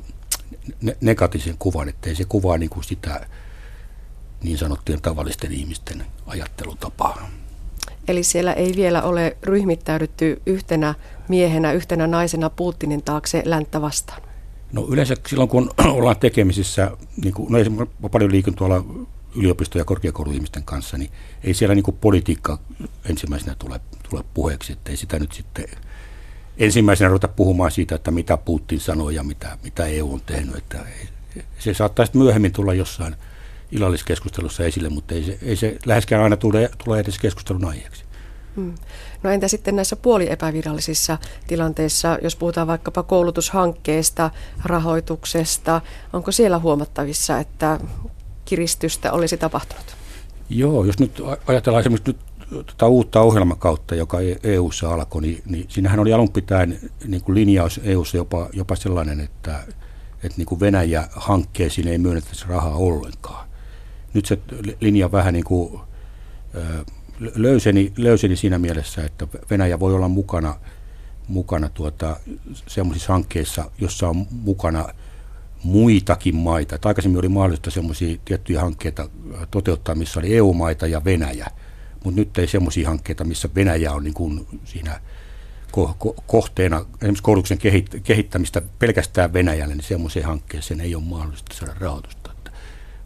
[1.01, 3.27] negatiivisen kuvan, ettei se kuvaa niin kuin sitä
[4.43, 7.29] niin sanottujen tavallisten ihmisten ajattelutapaa.
[8.07, 10.95] Eli siellä ei vielä ole ryhmittäydytty yhtenä
[11.27, 14.21] miehenä, yhtenä naisena Putinin taakse länttä vastaan?
[14.73, 16.91] No yleensä silloin, kun ollaan tekemisissä,
[17.23, 18.85] niin kuin, no esimerkiksi paljon liikun tuolla
[19.35, 21.11] yliopisto- ja korkeakouluihmisten kanssa, niin
[21.43, 22.59] ei siellä niin kuin politiikka
[23.09, 25.65] ensimmäisenä tule, tule puheeksi, että ei sitä nyt sitten
[26.57, 30.55] ensimmäisenä ruveta puhumaan siitä, että mitä Putin sanoo ja mitä, mitä EU on tehnyt.
[30.55, 30.85] Että
[31.59, 33.15] se saattaa sitten myöhemmin tulla jossain
[33.71, 38.03] illalliskeskustelussa esille, mutta ei se, ei se läheskään aina tule, tule edes keskustelun aiheeksi.
[38.55, 38.73] Hmm.
[39.23, 44.31] No entä sitten näissä puoliepävirallisissa tilanteissa, jos puhutaan vaikkapa koulutushankkeesta,
[44.65, 45.81] rahoituksesta,
[46.13, 47.79] onko siellä huomattavissa, että
[48.45, 49.85] kiristystä olisi tapahtunut?
[50.49, 52.11] Joo, jos nyt ajatellaan esimerkiksi
[52.51, 57.23] nyt tätä uutta ohjelmakautta, joka EU-ssa e alkoi, niin, niin siinähän oli alun pitäen niin
[57.23, 59.59] kuin linjaus EU-ssa jopa, jopa sellainen, että,
[60.23, 63.47] että niin kuin Venäjä-hankkeisiin ei myönnettäisi rahaa ollenkaan.
[64.13, 64.39] Nyt se
[64.79, 65.81] linja vähän niin kuin,
[67.35, 70.55] löyseni, löyseni siinä mielessä, että Venäjä voi olla mukana,
[71.27, 72.19] mukana tuota,
[72.67, 74.87] sellaisissa hankkeissa, jossa on mukana
[75.63, 76.75] muitakin maita.
[76.75, 79.09] Et aikaisemmin oli mahdollista sellaisia tiettyjä hankkeita
[79.51, 81.47] toteuttaa, missä oli EU-maita ja Venäjä,
[82.03, 85.01] mutta nyt ei sellaisia hankkeita, missä Venäjä on niin kuin siinä
[85.71, 91.55] ko- ko- kohteena, esimerkiksi koulutuksen kehit- kehittämistä pelkästään Venäjälle, niin semmoiseen hankkeeseen ei ole mahdollista
[91.55, 92.31] saada rahoitusta.
[92.31, 92.51] Että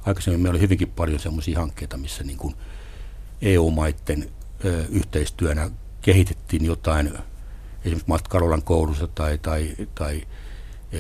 [0.05, 2.55] aikaisemmin meillä oli hyvinkin paljon sellaisia hankkeita, missä niin kuin
[3.41, 4.29] EU-maiden
[4.89, 5.69] yhteistyönä
[6.01, 7.13] kehitettiin jotain
[7.79, 10.23] esimerkiksi matkailualan koulussa tai, tai, tai
[10.91, 10.97] e,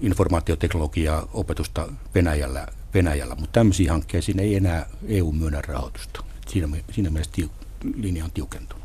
[0.00, 3.34] informaatioteknologiaa opetusta Venäjällä, Venäjällä.
[3.34, 6.24] mutta tämmöisiin hankkeisiin ei enää EU myönnä rahoitusta.
[6.48, 7.48] Siinä, siinä mielessä tiu,
[7.96, 8.82] linja on tiukentunut.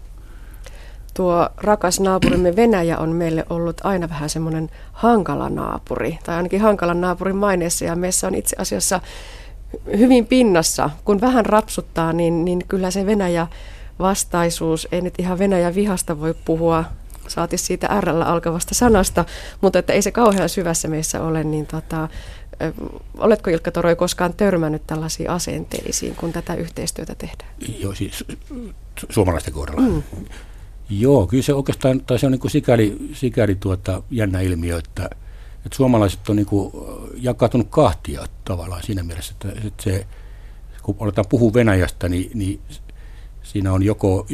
[1.13, 7.01] Tuo rakas naapurimme Venäjä on meille ollut aina vähän semmoinen hankala naapuri, tai ainakin hankalan
[7.01, 9.01] naapurin maineessa, ja meissä on itse asiassa
[9.97, 10.89] hyvin pinnassa.
[11.05, 13.47] Kun vähän rapsuttaa, niin, niin kyllä se Venäjä
[13.99, 16.83] vastaisuus, ei nyt ihan Venäjä vihasta voi puhua,
[17.27, 19.25] saati siitä r alkavasta sanasta,
[19.61, 22.09] mutta että ei se kauhean syvässä meissä ole, niin tota,
[23.17, 27.49] oletko Ilkka Toroi koskaan törmännyt tällaisiin asenteisiin, kun tätä yhteistyötä tehdään?
[27.79, 28.25] Joo, siis
[29.09, 29.81] suomalaisten kohdalla.
[29.81, 30.03] Mm.
[30.89, 35.09] Joo, kyllä se oikeastaan, tai se on niin kuin sikäli, sikäli tuota, jännä ilmiö, että
[35.67, 36.73] että suomalaiset on niin kuin
[37.15, 40.07] jakautunut kahtia tavallaan siinä mielessä, että, että se,
[40.83, 42.59] kun aletaan puhua Venäjästä, niin, niin
[43.43, 44.27] siinä on joko,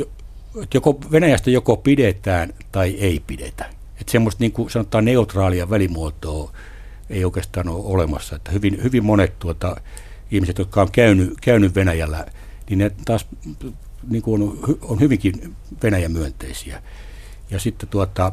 [0.74, 3.66] joko Venäjästä joko pidetään tai ei pidetä.
[4.02, 6.54] Että semmoista niin kuin sanotaan neutraalia välimuotoa
[7.10, 8.36] ei oikeastaan ole olemassa.
[8.36, 9.76] Että hyvin, hyvin monet tuota,
[10.32, 12.26] ihmiset, jotka on käynyt, käynyt Venäjällä,
[12.70, 13.26] niin ne taas
[14.10, 16.84] niin kuin on, on hyvinkin Venäjän myönteisiä.
[17.50, 18.32] Ja sitten tuota,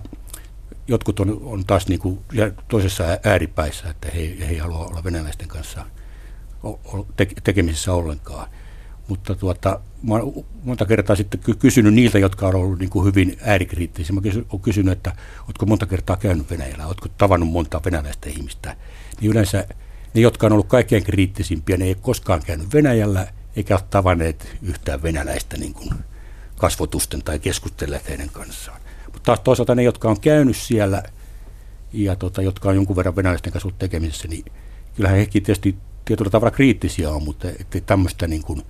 [0.91, 2.21] jotkut on, on taas niin kuin
[2.69, 5.87] toisessa ääripäissä, että he, he ei halua olla venäläisten kanssa
[7.45, 8.49] tekemisissä ollenkaan.
[9.09, 14.15] Mutta tuota, mä olen monta kertaa sitten kysynyt niiltä, jotka on ollut niin hyvin äärikriittisiä.
[14.15, 14.21] Mä
[14.51, 18.77] olen kysynyt, että oletko monta kertaa käynyt Venäjällä, oletko tavannut monta venäläistä ihmistä.
[19.21, 19.67] Niin yleensä
[20.15, 23.27] ne, jotka on ollut kaikkein kriittisimpiä, ne ei koskaan käynyt Venäjällä,
[23.57, 25.91] eikä ole tavanneet yhtään venäläistä niin kuin
[26.57, 28.81] kasvotusten tai keskustelleet heidän kanssaan.
[29.13, 31.03] Mutta taas toisaalta ne, jotka on käynyt siellä
[31.93, 34.45] ja tota, jotka on jonkun verran venäläisten kanssa tekemisissä, niin
[34.97, 37.49] kyllähän hekin tietysti tietyllä tavalla kriittisiä on, mutta
[37.87, 38.63] tämmöistä niin kuin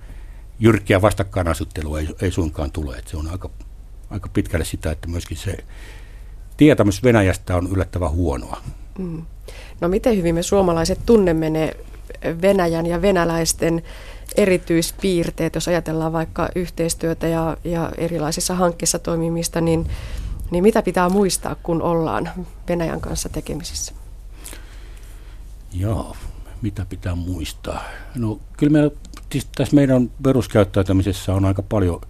[0.59, 2.97] jyrkkiä vastakkainasettelua ei, ei suinkaan tule.
[2.97, 3.49] Että se on aika,
[4.09, 5.57] aika pitkälle sitä, että myöskin se
[6.57, 8.61] tietämys Venäjästä on yllättävän huonoa.
[8.97, 9.21] Mm.
[9.81, 11.75] No miten hyvin me suomalaiset tunnemme ne
[12.41, 13.83] Venäjän ja venäläisten
[14.35, 19.87] erityispiirteet, jos ajatellaan vaikka yhteistyötä ja, ja erilaisissa hankkeissa toimimista, niin
[20.51, 22.29] niin mitä pitää muistaa, kun ollaan
[22.69, 23.93] Venäjän kanssa tekemisissä?
[25.73, 26.15] Joo,
[26.61, 27.83] mitä pitää muistaa?
[28.15, 28.91] No kyllä meillä,
[29.55, 32.01] tässä meidän peruskäyttäytymisessä on aika paljon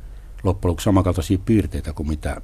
[0.44, 2.42] loppujen lopuksi samankaltaisia piirteitä kuin mitä,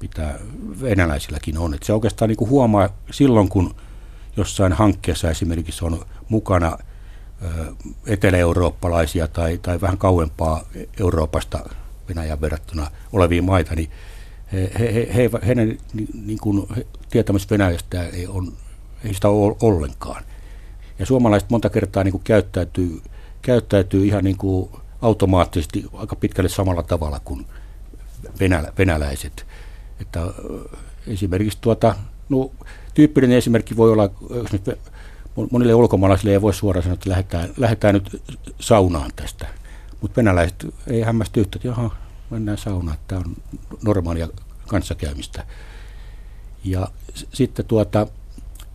[0.00, 0.38] mitä
[0.80, 1.74] venäläisilläkin on.
[1.74, 3.74] Et se oikeastaan niin huomaa silloin, kun
[4.36, 6.78] jossain hankkeessa esimerkiksi on mukana
[8.06, 10.62] etelä-eurooppalaisia tai, tai vähän kauempaa
[11.00, 11.70] Euroopasta
[12.08, 13.90] Venäjän verrattuna oleviin maita, niin
[14.52, 15.78] he, he, he, he, heidän
[16.26, 16.68] niin kuin,
[17.10, 18.52] tietämys Venäjästä ei, on,
[19.04, 20.24] ei sitä ole ollenkaan.
[20.98, 23.00] Ja suomalaiset monta kertaa niin kuin käyttäytyy,
[23.42, 24.70] käyttäytyy ihan niin kuin
[25.02, 27.46] automaattisesti aika pitkälle samalla tavalla kuin
[28.40, 29.46] venälä, venäläiset.
[30.00, 30.26] Että
[31.06, 31.94] esimerkiksi tuota,
[32.28, 32.50] no,
[32.94, 34.10] tyypillinen esimerkki voi olla,
[35.50, 38.22] monille ulkomaalaisille ei voi suoraan sanoa, että lähdetään, lähdetään nyt
[38.60, 39.46] saunaan tästä.
[40.00, 41.96] Mutta venäläiset ei hämmästy että jaha,
[42.30, 43.36] mennään saunaan, tämä on
[43.84, 44.28] normaalia
[44.66, 45.46] kanssakäymistä.
[46.64, 46.88] Ja
[47.32, 48.06] sitten tuota,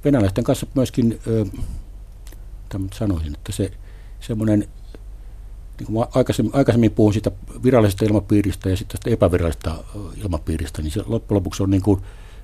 [0.06, 3.72] venäläisten kanssa myöskin, äh, sanoisin, että se
[4.20, 4.60] semmoinen,
[5.80, 7.32] niin kuin aikaisemmin, aikaisemmin puhuin siitä
[7.64, 9.84] virallisesta ilmapiiristä ja sitten tästä epävirallisesta
[10.24, 12.02] ilmapiiristä, niin se loppujen lopuksi on niin kuin,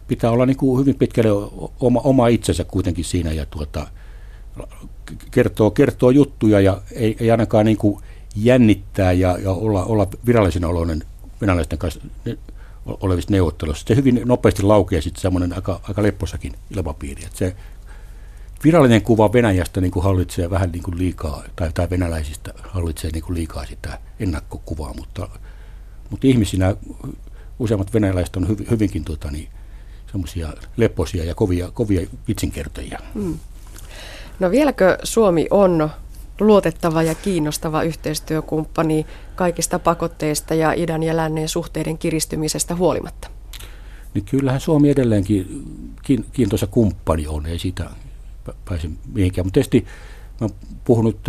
[0.07, 1.49] pitää olla niin kuin hyvin pitkälle
[1.80, 3.88] oma, oma itsensä kuitenkin siinä ja tuota,
[5.32, 8.03] kertoo, kertoo juttuja ja ei, ei ainakaan niin kuin
[8.36, 11.03] jännittää ja, ja olla, olla virallisen oloinen
[11.41, 11.99] venäläisten kanssa
[12.86, 13.86] olevissa neuvotteluissa.
[13.88, 17.25] Se hyvin nopeasti laukeaa sitten semmoinen aika, aika lepposakin ilmapiiri.
[17.25, 17.55] Että se
[18.63, 23.23] virallinen kuva Venäjästä niin kuin hallitsee vähän niin kuin liikaa, tai, tai venäläisistä hallitsee niin
[23.23, 25.30] kuin liikaa sitä ennakkokuvaa, mutta,
[26.09, 26.75] mutta ihmisinä
[27.59, 29.49] useimmat venäläiset on hyv, hyvinkin tuota, niin,
[30.11, 32.99] semmoisia lepposia ja kovia, kovia vitsinkertoja.
[33.13, 33.39] Hmm.
[34.39, 35.89] No vieläkö Suomi on
[36.40, 43.30] luotettava ja kiinnostava yhteistyökumppani kaikista pakotteista ja idän ja lännen suhteiden kiristymisestä huolimatta?
[44.14, 45.64] Niin kyllähän Suomi edelleenkin
[46.32, 47.90] kiintoisa kumppani on, ei siitä
[48.66, 49.46] pääse mihinkään.
[49.46, 49.86] Mutta tietysti
[50.42, 51.20] mä oon puhunut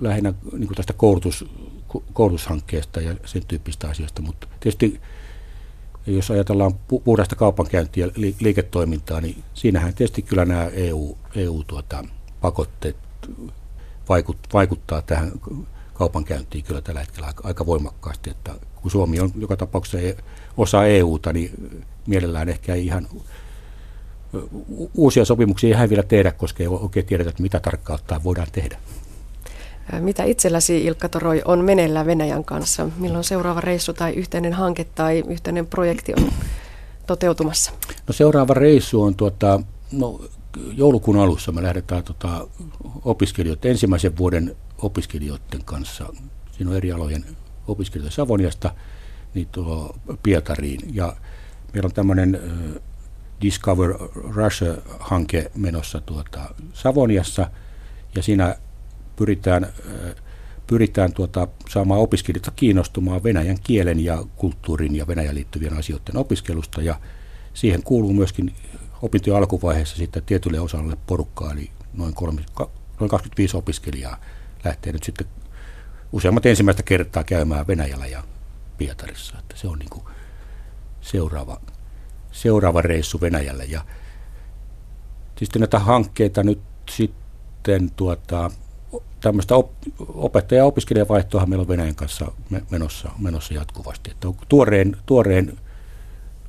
[0.00, 1.44] lähinnä niin tästä koulutus,
[2.12, 5.00] koulutushankkeesta ja sen tyyppistä asioista, mutta tietysti
[6.06, 13.52] jos ajatellaan puhdasta kaupankäyntiä ja liiketoimintaa, niin siinähän tietysti kyllä nämä EU, EU-pakotteet tuota,
[14.10, 15.32] vaikut, vaikuttaa tähän
[15.94, 18.30] kaupankäyntiin kyllä tällä hetkellä aika, aika voimakkaasti.
[18.30, 18.52] Että
[18.82, 20.22] kun Suomi on joka tapauksessa
[20.56, 23.08] osa EUta, niin mielellään ehkä ei ihan
[24.94, 28.78] uusia sopimuksia ei vielä tehdä, koska ei oikein tiedetä, että mitä tarkkaan voidaan tehdä.
[30.00, 32.88] Mitä itselläsi Ilkka Toroi on meneillään Venäjän kanssa?
[32.96, 36.32] Milloin seuraava reissu tai yhteinen hanke tai yhteinen projekti on
[37.06, 37.72] toteutumassa?
[38.06, 39.60] No seuraava reissu on tuota,
[39.92, 40.20] no,
[40.72, 42.48] joulukuun alussa me lähdetään tota,
[43.04, 46.06] opiskelijoiden, ensimmäisen vuoden opiskelijoiden kanssa,
[46.52, 47.24] siinä on eri alojen
[47.68, 48.74] opiskelijoita Savoniasta,
[49.34, 50.80] niin tuo Pietariin.
[50.94, 51.16] Ja
[51.72, 52.40] meillä on tämmöinen
[53.42, 57.50] Discover Russia-hanke menossa tuota Savoniassa,
[58.14, 58.56] ja siinä
[59.16, 59.66] pyritään,
[60.66, 67.00] pyritään tuota, saamaan opiskelijoita kiinnostumaan Venäjän kielen ja kulttuurin ja Venäjän liittyvien asioiden opiskelusta, ja
[67.54, 68.54] siihen kuuluu myöskin
[69.02, 72.42] opintojen alkuvaiheessa sitten tietylle osalle porukkaa, eli noin, kolme,
[73.00, 74.20] noin 25 opiskelijaa
[74.64, 75.26] lähtee nyt sitten
[76.12, 78.24] useammat ensimmäistä kertaa käymään Venäjällä ja
[78.78, 79.38] Pietarissa.
[79.38, 80.04] Että se on niin kuin
[81.00, 81.60] seuraava,
[82.32, 83.64] seuraava reissu Venäjälle.
[83.64, 83.84] Ja
[85.38, 88.50] sitten näitä hankkeita nyt sitten tuota,
[89.20, 89.70] tämmöistä op,
[90.00, 92.32] opettaja- ja opiskelijavaihtoa meillä on Venäjän kanssa
[92.70, 94.10] menossa, menossa jatkuvasti.
[94.10, 95.58] Että tuoreen, tuoreen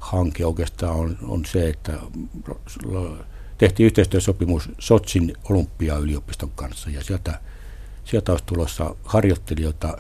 [0.01, 1.93] hanke oikeastaan on, on se, että
[3.57, 7.39] tehtiin yhteistyösopimus Sotsin olympiayliopiston kanssa ja sieltä,
[8.03, 9.97] sieltä olisi tulossa harjoittelijoita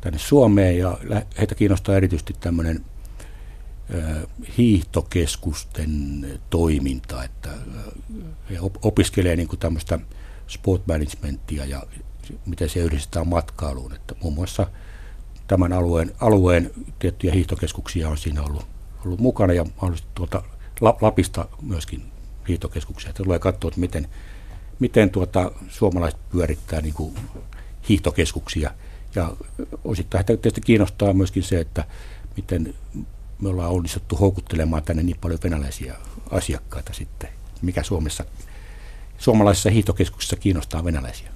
[0.00, 0.98] tänne Suomeen ja
[1.38, 2.84] heitä kiinnostaa erityisesti tämmöinen
[4.58, 5.90] hiihtokeskusten
[6.50, 7.50] toiminta, että
[8.50, 9.98] he opiskelee niin kuin tämmöistä
[10.48, 11.82] sport managementia ja
[12.46, 13.94] miten se yhdistetään matkailuun.
[13.94, 14.66] Että muun muassa
[15.46, 18.66] tämän alueen, alueen tiettyjä hiihtokeskuksia on siinä ollut
[19.04, 20.42] ollut mukana ja mahdollisesti tuolta
[20.80, 22.02] Lapista myöskin
[22.48, 23.12] hiihtokeskuksia.
[23.12, 24.08] Tulee katsoa, että miten,
[24.78, 27.14] miten tuota, suomalaiset pyörittää niin kuin
[27.88, 28.70] hiihtokeskuksia.
[29.14, 29.36] Ja
[29.84, 31.84] osittain tietysti kiinnostaa myöskin se, että
[32.36, 32.74] miten
[33.40, 35.96] me ollaan onnistuttu houkuttelemaan tänne niin paljon venäläisiä
[36.30, 37.30] asiakkaita sitten.
[37.62, 38.24] Mikä Suomessa,
[39.18, 41.28] suomalaisissa hiihtokeskuksissa kiinnostaa venäläisiä?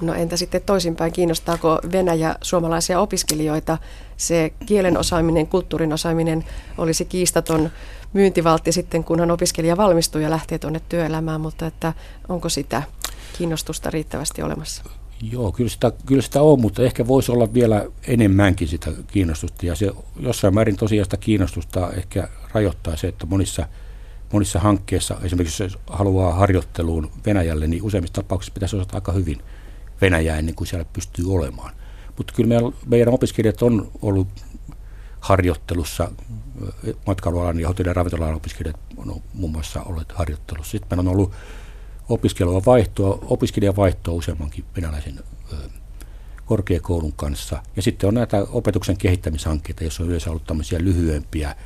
[0.00, 3.78] No entä sitten toisinpäin, kiinnostaako Venäjä suomalaisia opiskelijoita?
[4.16, 6.44] Se kielen osaaminen, kulttuurin osaaminen
[6.78, 7.70] olisi kiistaton
[8.12, 11.92] myyntivaltti sitten, kunhan opiskelija valmistuu ja lähtee tuonne työelämään, mutta että
[12.28, 12.82] onko sitä
[13.38, 14.82] kiinnostusta riittävästi olemassa?
[15.32, 19.66] Joo, kyllä sitä, kyllä sitä on, mutta ehkä voisi olla vielä enemmänkin sitä kiinnostusta.
[19.66, 19.90] Ja se
[20.20, 23.66] jossain määrin tosiaan sitä kiinnostusta ehkä rajoittaa se, että monissa,
[24.32, 29.38] monissa hankkeissa, esimerkiksi jos haluaa harjoitteluun Venäjälle, niin useimmissa tapauksissa pitäisi osata aika hyvin–
[30.00, 31.74] Venäjää ennen kuin siellä pystyy olemaan.
[32.16, 34.28] Mutta kyllä meidän, meidän opiskelijat on ollut
[35.20, 36.12] harjoittelussa,
[37.06, 40.70] matkailualan ja hotelli- ja ravintola opiskelijat on muun muassa olleet harjoittelussa.
[40.70, 41.32] Sitten meillä on ollut
[42.08, 45.20] opiskelua vaihtoa, opiskelijavaihtoa useammankin venäläisen
[46.46, 47.62] korkeakoulun kanssa.
[47.76, 51.56] Ja sitten on näitä opetuksen kehittämishankkeita, joissa on yleensä ollut tämmöisiä lyhyempiä,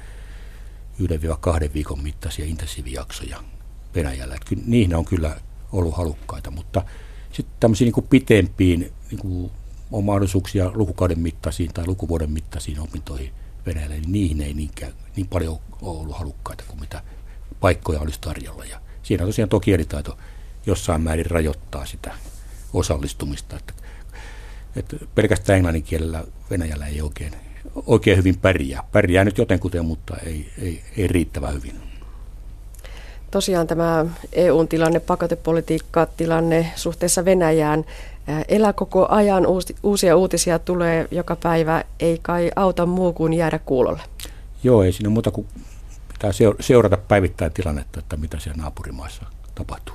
[1.69, 3.43] 1-2 viikon mittaisia intensiivijaksoja
[3.95, 4.35] Venäjällä.
[4.35, 5.37] Että niihin on kyllä
[5.73, 6.83] ollut halukkaita, mutta
[7.33, 9.51] sitten tämmöisiin niin kuin pitempiin niin kuin
[9.93, 13.31] on mahdollisuuksia lukukauden mittaisiin tai lukuvuoden mittaisiin opintoihin
[13.67, 17.03] Venäjällä, niin niihin ei niinkään, niin paljon ole ollut halukkaita kuin mitä
[17.61, 18.65] paikkoja olisi tarjolla.
[18.65, 20.19] Ja siinä tosiaan tuo kielitaito
[20.67, 22.15] jossain määrin rajoittaa sitä
[22.73, 23.57] osallistumista.
[23.57, 23.73] Että,
[24.77, 27.33] että pelkästään englannin kielellä Venäjällä ei oikein,
[27.87, 28.83] oikein hyvin pärjää.
[28.93, 31.82] Pärjää nyt jotenkuten, mutta ei, ei, ei riittävän hyvin.
[33.33, 37.85] Tosiaan tämä EUn tilanne, pakotepolitiikka, tilanne suhteessa Venäjään
[38.49, 39.47] elää koko ajan.
[39.83, 41.85] Uusia uutisia tulee joka päivä.
[42.01, 44.03] Ei kai auta muu kuin jäädä kuulolle.
[44.65, 45.47] Joo, ei siinä muuta kuin
[46.13, 46.31] pitää
[46.61, 49.23] seurata päivittäin tilannetta, että mitä siellä naapurimaissa
[49.55, 49.95] tapahtuu.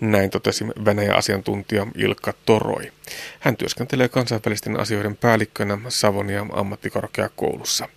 [0.00, 2.92] Näin totesi Venäjän asiantuntija Ilkka Toroi.
[3.40, 7.88] Hän työskentelee kansainvälisten asioiden päällikkönä Savonia ammattikorkeakoulussa.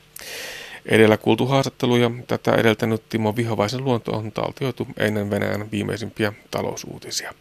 [0.86, 7.34] Edellä kuultu haastattelu ja tätä edeltänyt Timo Vihovaisen luonto on taltioitu ennen Venäjän viimeisimpiä talousuutisia.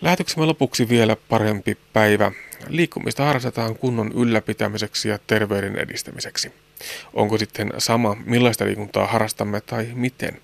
[0.00, 2.32] Lähetyksemme lopuksi vielä parempi päivä.
[2.68, 6.52] Liikkumista harrastetaan kunnon ylläpitämiseksi ja terveyden edistämiseksi.
[7.12, 10.40] Onko sitten sama, millaista liikuntaa harrastamme tai miten?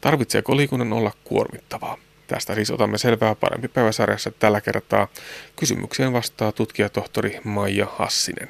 [0.00, 1.98] Tarvitseeko liikunnan olla kuormittavaa?
[2.26, 5.08] Tästä siis otamme selvää parempi päiväsarjassa tällä kertaa.
[5.56, 8.48] Kysymykseen vastaa tutkijatohtori Maija Hassinen.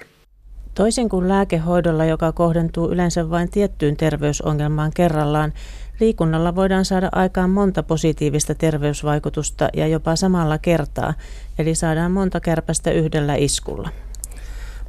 [0.77, 5.53] Toisin kuin lääkehoidolla, joka kohdentuu yleensä vain tiettyyn terveysongelmaan kerrallaan,
[6.01, 11.14] liikunnalla voidaan saada aikaan monta positiivista terveysvaikutusta ja jopa samalla kertaa,
[11.59, 13.89] eli saadaan monta kärpästä yhdellä iskulla.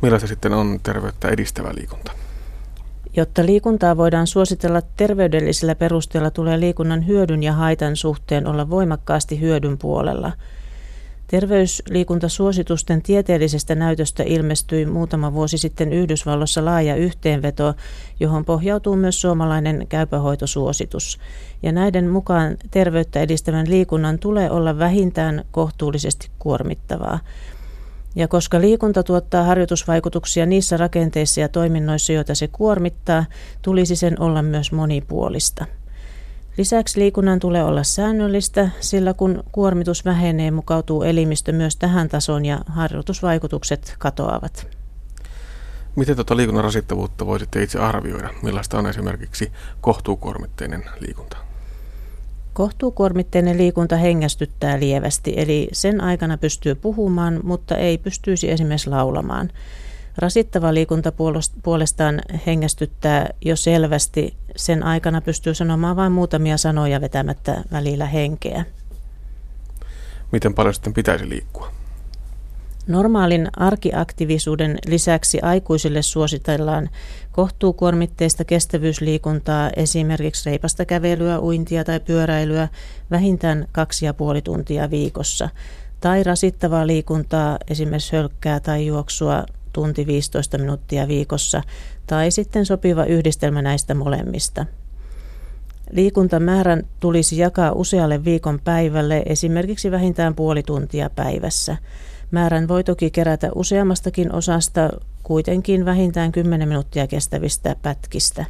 [0.02, 2.12] Millaista sitten on terveyttä edistävä liikunta?
[3.16, 9.78] Jotta liikuntaa voidaan suositella terveydellisillä perusteella, tulee liikunnan hyödyn ja haitan suhteen olla voimakkaasti hyödyn
[9.78, 10.32] puolella–
[11.28, 17.74] Terveysliikuntasuositusten tieteellisestä näytöstä ilmestyi muutama vuosi sitten Yhdysvalloissa laaja yhteenveto,
[18.20, 21.20] johon pohjautuu myös suomalainen käypähoitosuositus.
[21.64, 27.20] Ja näiden mukaan terveyttä edistävän liikunnan tulee olla vähintään kohtuullisesti kuormittavaa.
[28.16, 33.26] Ja koska liikunta tuottaa harjoitusvaikutuksia niissä rakenteissa ja toiminnoissa, joita se kuormittaa,
[33.62, 35.66] tulisi sen olla myös monipuolista.
[36.58, 42.60] Lisäksi liikunnan tulee olla säännöllistä, sillä kun kuormitus vähenee, mukautuu elimistö myös tähän tasoon ja
[42.68, 44.68] harjoitusvaikutukset katoavat.
[45.96, 48.30] Miten tuota liikunnan rasittavuutta voisitte itse arvioida?
[48.42, 49.52] Millaista on esimerkiksi
[49.82, 51.38] kohtuukuormitteinen liikunta?
[52.54, 59.50] Kohtuukuormitteinen liikunta hengästyttää lievästi, eli sen aikana pystyy puhumaan, mutta ei pystyisi esimerkiksi laulamaan.
[60.18, 61.12] Rasittava liikunta
[61.64, 64.34] puolestaan hengästyttää jo selvästi.
[64.56, 68.66] Sen aikana pystyy sanomaan vain muutamia sanoja vetämättä välillä henkeä.
[70.32, 71.72] Miten paljon sitten pitäisi liikkua?
[72.88, 76.90] Normaalin arkiaktiivisuuden lisäksi aikuisille suositellaan
[77.32, 82.68] kohtuukuormitteista kestävyysliikuntaa, esimerkiksi reipasta kävelyä, uintia tai pyöräilyä
[83.12, 85.50] vähintään kaksi ja puoli tuntia viikossa,
[86.02, 89.46] tai rasittavaa liikuntaa, esimerkiksi hölkkää tai juoksua
[89.78, 91.62] tunti 15 minuuttia viikossa
[92.08, 94.66] tai sitten sopiva yhdistelmä näistä molemmista.
[95.92, 101.78] Liikuntamäärän tulisi jakaa usealle viikon päivälle, esimerkiksi vähintään puoli tuntia päivässä.
[102.32, 104.90] Määrän voi toki kerätä useammastakin osasta,
[105.24, 108.46] kuitenkin vähintään 10 minuuttia kestävistä pätkistä.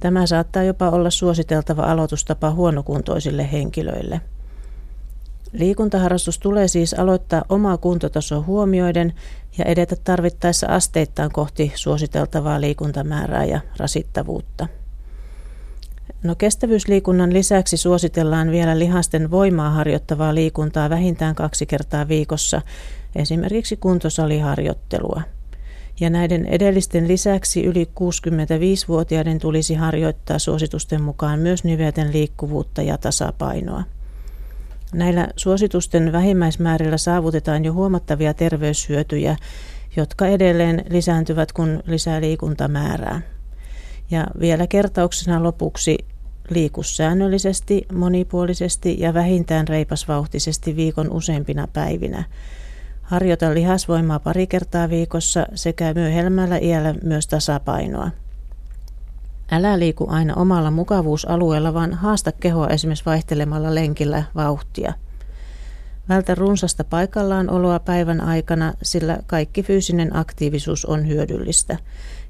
[0.00, 4.20] Tämä saattaa jopa olla suositeltava aloitustapa huonokuntoisille henkilöille.
[5.52, 9.12] Liikuntaharrastus tulee siis aloittaa omaa kuntotasoa huomioiden
[9.58, 14.68] ja edetä tarvittaessa asteittain kohti suositeltavaa liikuntamäärää ja rasittavuutta.
[16.22, 22.62] No kestävyysliikunnan lisäksi suositellaan vielä lihasten voimaa harjoittavaa liikuntaa vähintään kaksi kertaa viikossa,
[23.16, 25.22] esimerkiksi kuntosaliharjoittelua.
[26.00, 33.84] Ja näiden edellisten lisäksi yli 65-vuotiaiden tulisi harjoittaa suositusten mukaan myös nivelten liikkuvuutta ja tasapainoa.
[34.94, 39.36] Näillä suositusten vähimmäismäärillä saavutetaan jo huomattavia terveyshyötyjä,
[39.96, 43.20] jotka edelleen lisääntyvät, kun lisää liikuntamäärää.
[44.10, 45.98] Ja vielä kertauksena lopuksi
[46.50, 52.24] liiku säännöllisesti, monipuolisesti ja vähintään reipasvauhtisesti viikon useimpina päivinä.
[53.02, 58.10] Harjoita lihasvoimaa pari kertaa viikossa sekä myöhemmällä iällä myös tasapainoa.
[59.50, 64.92] Älä liiku aina omalla mukavuusalueella, vaan haasta kehoa esimerkiksi vaihtelemalla lenkillä vauhtia.
[66.08, 71.76] Vältä runsasta paikallaan oloa päivän aikana, sillä kaikki fyysinen aktiivisuus on hyödyllistä.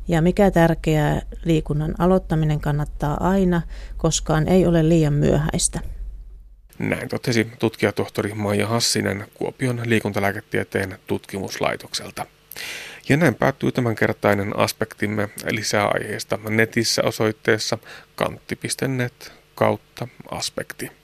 [0.09, 3.63] Ja mikä tärkeää, liikunnan aloittaminen kannattaa aina,
[3.97, 5.81] koskaan ei ole liian myöhäistä.
[6.79, 12.27] Näin totesi tutkijatohtori Maija Hassinen Kuopion liikuntalääketieteen tutkimuslaitokselta.
[13.11, 17.79] Ja näin päättyy tämänkertainen aspektimme lisää aiheesta netissä osoitteessa
[18.15, 21.00] kantti.net kautta aspekti.